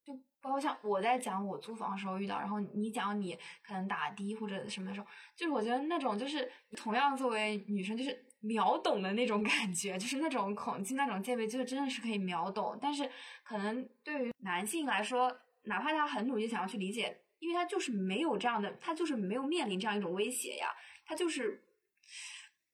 [0.04, 5.06] 就包括像我在讲我租房的时候遇到，然后你讲你可能打的或者什么的时候，
[5.36, 12.76] 就是我觉得那种就是同样作为女生，就是秒懂的那种感觉，就是那种恐惧、那种戒备，就是真的是可以秒懂。
[12.82, 13.08] 但是
[13.44, 15.32] 可能对于男性来说，
[15.66, 20.70] 哪怕他很努力想要去理解，因为他就是没有这样的，他就是没有面临这样一种威胁呀，
[21.06, 21.64] 他就是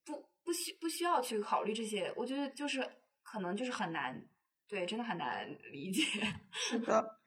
[0.05, 2.87] 不不需不需要去考虑这些，我觉得就是
[3.23, 4.27] 可能就是很难，
[4.67, 6.03] 对，真的很难理解。
[6.51, 7.19] 是的，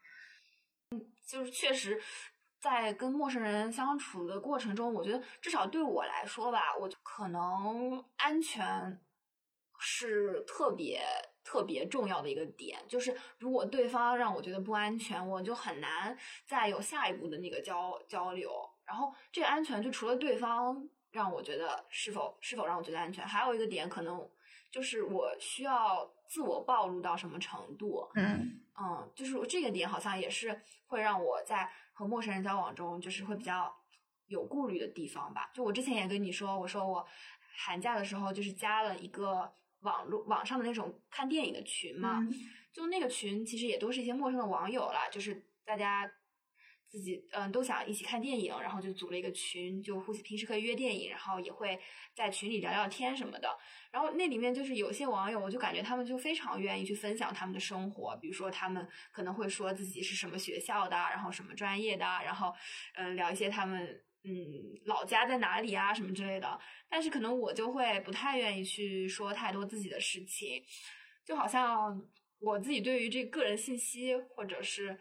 [0.91, 2.01] 嗯就是确实，
[2.61, 9.01] 在跟陌生人相处的过程中，我觉得至少对我来说吧，我可能安全
[9.79, 11.03] 是特别
[11.45, 12.83] 特别重要的一个点。
[12.89, 18.51] 就是如果对方让我觉得不安全，我就很难再有下一步的那个交交流。
[18.85, 24.29] 然后这个安全，就除了对方让我觉得是否是否让我觉得安全，还有一个点可能
[24.71, 28.11] 就是我需要自我暴露到什么程度。
[28.15, 33.73] 嗯嗯，就是这个点好像也是会让我在和陌生人交往中，就是会比较
[34.27, 35.51] 有顾虑的地方吧。
[35.55, 37.07] 就我之前也跟你说，我说我
[37.57, 39.51] 寒假的时候就是加了一个
[39.85, 42.35] 网络网上的那种看电影的群嘛，嗯
[42.73, 46.11] 就那个群其实也都是一些陌生的网友啦，就是大家
[46.89, 51.79] 自己嗯都想一起看电影，然后就组了一个群，就互平时可以约电影，然后也会
[52.15, 53.49] 在群里聊聊天什么的。
[53.93, 62.53] 然后那里面就是有些网友，我就感觉他们就非常愿意去分享他们的生活，比如说他们可能会说自己是什么学校的，然后什么专业的，然后
[62.95, 64.33] 嗯聊一些他们嗯
[64.87, 66.59] 老家在哪里啊什么之类的。
[66.89, 70.63] 但是可能我就会不太愿意去说太多自己的事情，
[71.25, 72.03] 就好像
[72.41, 74.99] 我自己对于这个人信息或者是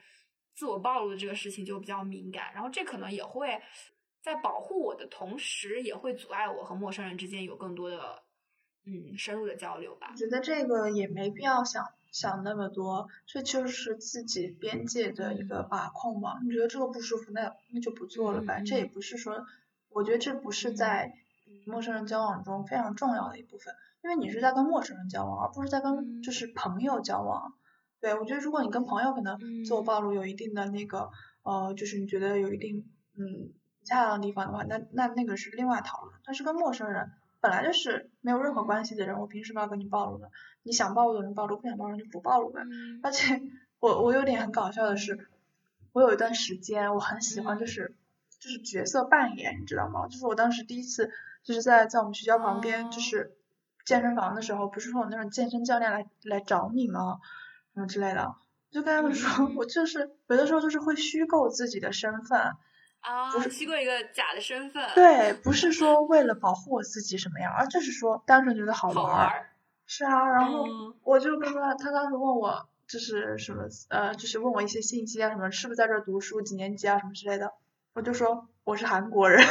[0.55, 3.59] 自我暴露的这个事情就比较敏感，然后这可能也会
[4.21, 8.23] 在保护我的同时，也会阻碍我和陌生人之间有更多的
[8.85, 10.17] 嗯深入的交流吧我。
[10.17, 11.83] 觉得这个也没必要想
[12.13, 16.39] 想那么多，这就是自己边界的一个把控嘛。
[16.43, 18.63] 你觉得这个不舒服，那那就不做了呗。
[18.65, 19.45] 这也不是说，
[19.89, 21.13] 我觉得这不是嗯在
[21.65, 27.53] 陌生人交往中非常重要的一部分，因为你是在跟陌生人交往，而不是在跟嗯就是朋友交往。
[27.99, 31.09] 对，我觉得如果你跟朋友可能自我嗯暴露有一定的那个
[31.41, 32.85] 呃，就是你觉得有一定
[33.17, 36.13] 嗯不恰当的地方的话，那那那个是另外讨论。
[36.23, 37.11] 但是跟陌生人
[37.43, 40.27] 本来就是没有任何关系的人，我凭什么要跟你暴露呢？
[40.63, 42.61] 你想暴露的人暴露，不想暴露就不暴露呗。
[42.63, 43.41] 嗯而且
[43.81, 45.27] 我我有点很搞笑的是，
[45.91, 47.95] 我有一段时间我很喜欢就嗯是
[48.39, 50.07] 就是角色扮演，你知道吗？
[50.07, 51.11] 就是我当时第一次
[51.43, 53.31] 就是在在我们学校旁边就哦是
[53.85, 57.19] 健身房的时候，不是说有那种健身教练来来找你吗？
[57.73, 58.35] 什么之类的，
[58.71, 62.53] 就跟他们说，嗯我就是有的时候就是会虚构自己的身份，
[63.03, 69.27] 啊，不是虚构一个假的身份，，对，不是说为了保护我自己什么样，而就是说单纯觉得好好玩儿。
[69.27, 69.49] 玩。
[69.85, 77.51] 是啊，然后嗯我就跟他，他当时问我就是什么呃，就是问我一些信息啊，什么是不是在这儿读书，几年级啊，什么之类的，
[77.93, 79.45] 我就说我是韩国人，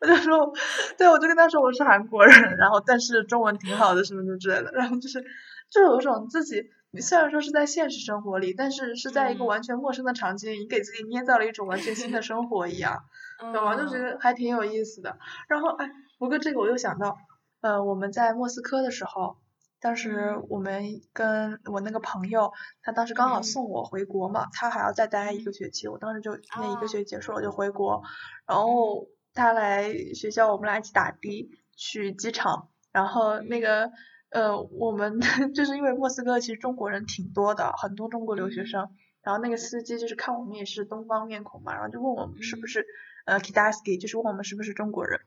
[0.00, 0.52] 我就说，
[0.98, 5.24] 对，我就跟他说我是韩国人，然后但是中文挺好的，什么什么之类的，然后就是
[5.70, 6.64] 就有一种自己，你
[7.00, 13.04] 虽然说是在现实生活里，但是是在一个嗯完全陌生的场景里，你给自己捏造了一种完全新的生活一样。
[13.38, 13.76] 懂吗？
[13.76, 15.18] 就觉嗯得还挺有意思的。
[15.48, 17.18] 然后哎，不过这个我又想到，
[17.60, 19.36] 呃，我们在莫斯科的时候，
[19.80, 28.02] 当时嗯我们跟我那个朋友，他当时刚好嗯送我回国嘛，他还要再待一个学期，我当时就那一哦个学期结束了就回国，
[28.46, 33.90] 然后他来学校，我们俩一起打的去机场，然后那个。
[34.34, 35.20] 呃，我们
[35.54, 38.90] 就是因为莫斯科其实中国人挺多的，很多中国留学嗯生。
[39.22, 42.86] 然后那个司机就是看我们也是东方面孔嘛，然后就问我们是不嗯是
[43.24, 45.20] 呃 Kidaski，就是问我们是不是中国人。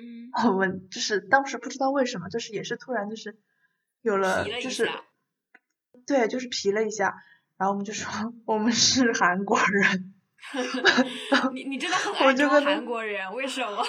[0.00, 3.38] 嗯，我们就是当时不知道为什么，就是也是突然就是
[4.00, 5.04] 有了，就是下
[6.06, 7.14] 对，就是皮了一下，
[7.58, 8.10] 然后我们就说
[8.46, 10.07] 我们是韩国人。
[11.52, 13.84] 你你真的很我爱装就跟他韩国人，为什么？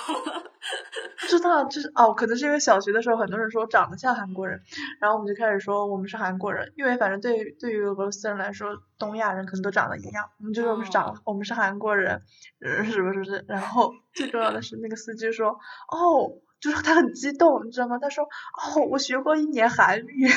[1.22, 4.62] 不知道，就是哦，可能是因为小学的时候很多人说长得像韩国人，
[5.00, 12.22] 然后我们就开始说我们是韩国人，因为反正对于对于俄罗斯人来说，东亚人可能都长得一样，我们就说我们是长、哦我们是韩国人，
[12.60, 13.45] 嗯，是不是是？
[13.47, 17.97] 然后最重要的是那个司机说哦，就是他很激动，你知道吗？
[18.02, 20.28] 他说哦，我学过一年韩语，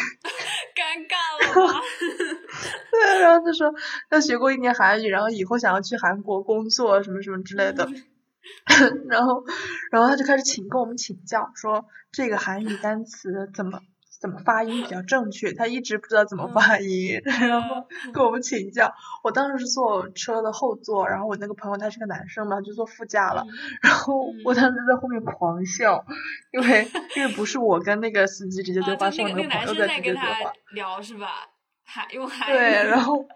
[0.75, 1.81] 尴尬了吧？
[2.91, 3.73] 对，然后他说
[4.11, 7.89] 他学过一年韩语，然后以后想要去韩国工作什么什么之类的。
[9.09, 9.45] 然后，
[9.93, 13.81] 然后他就开始请跟我们请教，说这个韩语单词怎么
[14.23, 18.95] 怎么发音比较正确，他一直不知道怎么发音， 然后跟我们请教。
[19.25, 23.45] 我当时是坐车的后座，然后我那个朋友他是个男生嘛，就坐副驾了，
[23.83, 24.15] 然后
[24.45, 26.05] 我当时在后面狂笑，
[26.53, 30.53] 因为因为不是我跟那个司机直接对啊，话，是那个那个朋友在直接对话他。
[30.73, 31.49] 聊是吧？
[31.85, 32.53] 还用韩语。
[32.57, 33.27] 对，然后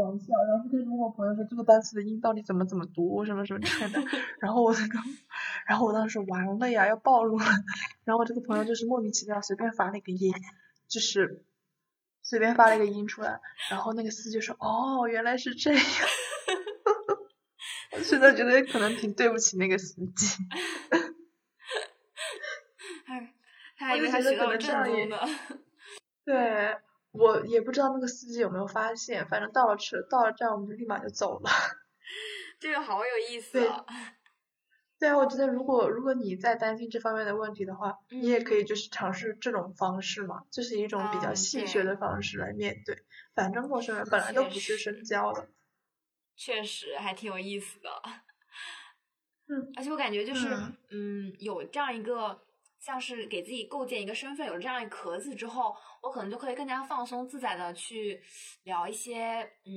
[0.00, 4.00] 狂笑，然后就跟我朋友说这个单词的音到底怎么怎么读，什么什么之类的。
[4.40, 4.98] 然后我那个，
[5.66, 7.44] 然后我当时完了呀，要暴露了。
[8.04, 10.32] 然后我这个朋友就是莫名其妙随便发了一个音，
[10.88, 11.44] 就是
[12.22, 13.40] 随便发了一个音出来，
[13.70, 15.84] 然后那个司机说哦，原来是这样。
[17.92, 20.44] 我现在觉得可能挺对不起那个司机。
[23.06, 23.34] 哎，
[23.76, 25.28] 他还以为他就觉得可学到了正宗的。
[26.24, 26.76] 对，
[27.12, 31.50] 我也不知道那个司机有没有发现，反正到了车到了站，我们就立马就走了。
[32.60, 33.84] 这个好有意思对啊！
[34.98, 43.04] 对啊，我觉得如果如果你在担心这方面的问题的话，你也可以就是尝试这种方式嘛，就是一种比较嗯戏谑的方式来面对。
[43.34, 45.48] 反正陌生人本来都不是深交的。
[46.36, 47.90] 确实还挺有意思的。
[49.48, 52.40] 嗯，而且我感觉就是，嗯嗯有这样一个
[52.80, 58.20] 像是给自己构建一个身份，有了这样一个壳子之后，我可能就可以更加放松自在的去
[58.64, 59.72] 聊一些，嗯，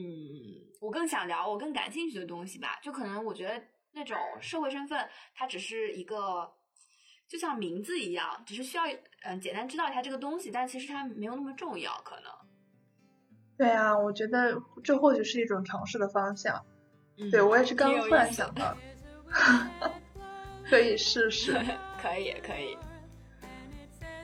[0.81, 2.79] 我更想聊我更感兴趣的东西吧。
[2.81, 6.51] 就可能我觉得那种社会身份，它只是一个。
[7.25, 8.83] 就像名字一样，只是需要
[9.23, 12.25] 嗯简单知道一下这个东西，但其实它没有那么重要，可能。
[13.57, 16.63] 对啊，我觉得这或许是一种尝试的方向。
[17.17, 18.77] 嗯对我也是刚突然想到，
[20.69, 21.53] 可以试试。
[21.99, 22.77] 可 以可以，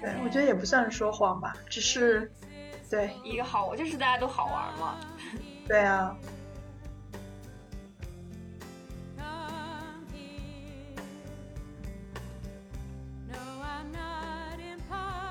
[0.01, 2.31] 对，我觉得也不算是说谎吧，只是，
[2.89, 4.97] 对一个好，就是大家都好玩嘛。
[5.67, 6.15] 对啊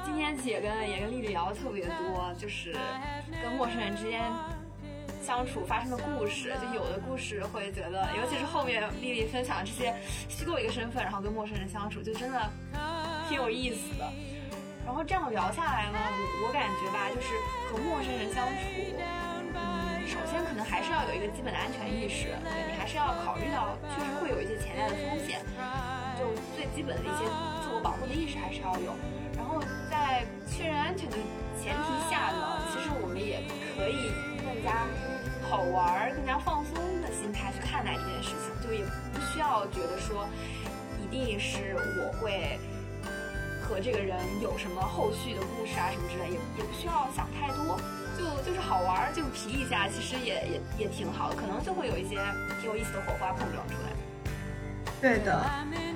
[0.05, 2.77] 今天其实也跟也跟丽丽聊的特别多，就是
[3.43, 4.21] 跟陌生人之间
[5.23, 9.95] 相处发生的故事，就有的故事会觉得，尤其是后面丽丽分享这些
[10.29, 12.51] 虚构一个身份，然后跟陌生人相处，就真的
[13.29, 14.13] 挺有意思的。
[14.89, 15.99] 然后这样聊下来呢，
[16.41, 17.29] 我我感觉吧，就是
[17.69, 18.65] 和陌生人相处，
[19.53, 25.45] 嗯，首先可能还是要有一个基本的安全意识，对你还是要考虑到确实会有一些潜在的风险，
[26.17, 26.25] 就
[26.57, 27.29] 最基本的一些
[27.61, 28.97] 自我保护的意识还是要有。
[29.37, 29.61] 然后
[29.93, 31.17] 在确认安全的
[31.61, 33.45] 前提下呢，其实我们也
[33.77, 34.09] 可以
[34.41, 34.89] 更加
[35.53, 38.81] 好玩、更加放松的心态去看待这件事情，就也
[39.13, 40.27] 不需要觉得说
[40.97, 42.59] 一定是我会
[43.69, 47.79] 和这个人有什么后续的故事啊什么之类，也也不需要想太多。
[48.17, 52.17] 就就是好玩儿，就皮一下，其实也也也挺好的，可能就会有一些
[52.61, 53.93] 挺有意思的火花碰撞出来。
[55.01, 55.41] 对的，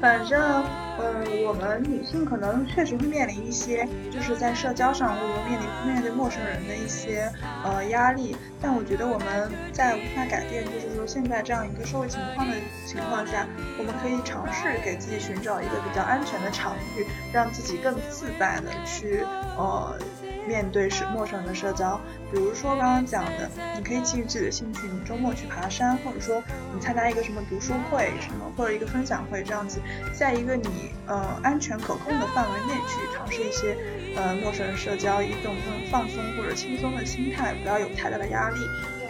[0.00, 0.62] 反正，
[1.00, 7.28] 嗯，我们女性可能确实会面临一些，就是在社交上或者面临面对陌生人的一些
[7.64, 8.36] 呃压力。
[8.60, 13.46] 但我觉得我们在无法改变，就是现在这样一个社会情况的情况下，
[13.78, 19.24] 我们可以尝试给自己寻找一个比较安全的场域，让自己更自在的去
[19.57, 19.96] 呃。
[20.44, 22.00] 面对是陌生人的社交，
[22.32, 26.42] 比如说刚刚讲的，你可以基于自己的兴趣，你周末去爬山，或者说
[26.74, 29.78] 你参加一个什么读书会什么，或者一个分享会这样子，
[30.12, 33.76] 在一个你呃安全可控的范围内去尝试一些
[34.16, 35.55] 呃陌生人社交，一种
[35.92, 38.57] 放松或者轻松的心态，不要有太大的压力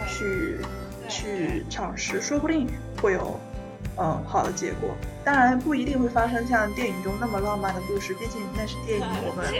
[0.07, 0.59] 去
[1.07, 2.67] 去尝试，说不定
[3.01, 3.39] 会有。
[3.95, 4.89] 嗯，好的结果，
[5.23, 9.53] 当然不一定会发生像电影中那么浪漫的故事，毕竟那是电影， 我们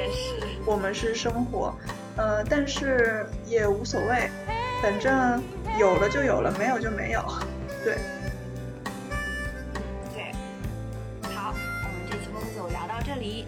[0.66, 1.72] 我们是生活，
[2.16, 4.28] 呃，但是也无所谓，
[4.82, 5.40] 反正
[5.78, 7.24] 有了就有了，没有就没有，
[7.86, 7.96] 对。
[10.16, 10.32] 对，
[11.36, 12.26] 好，我们这期
[12.58, 13.46] 就聊到这里。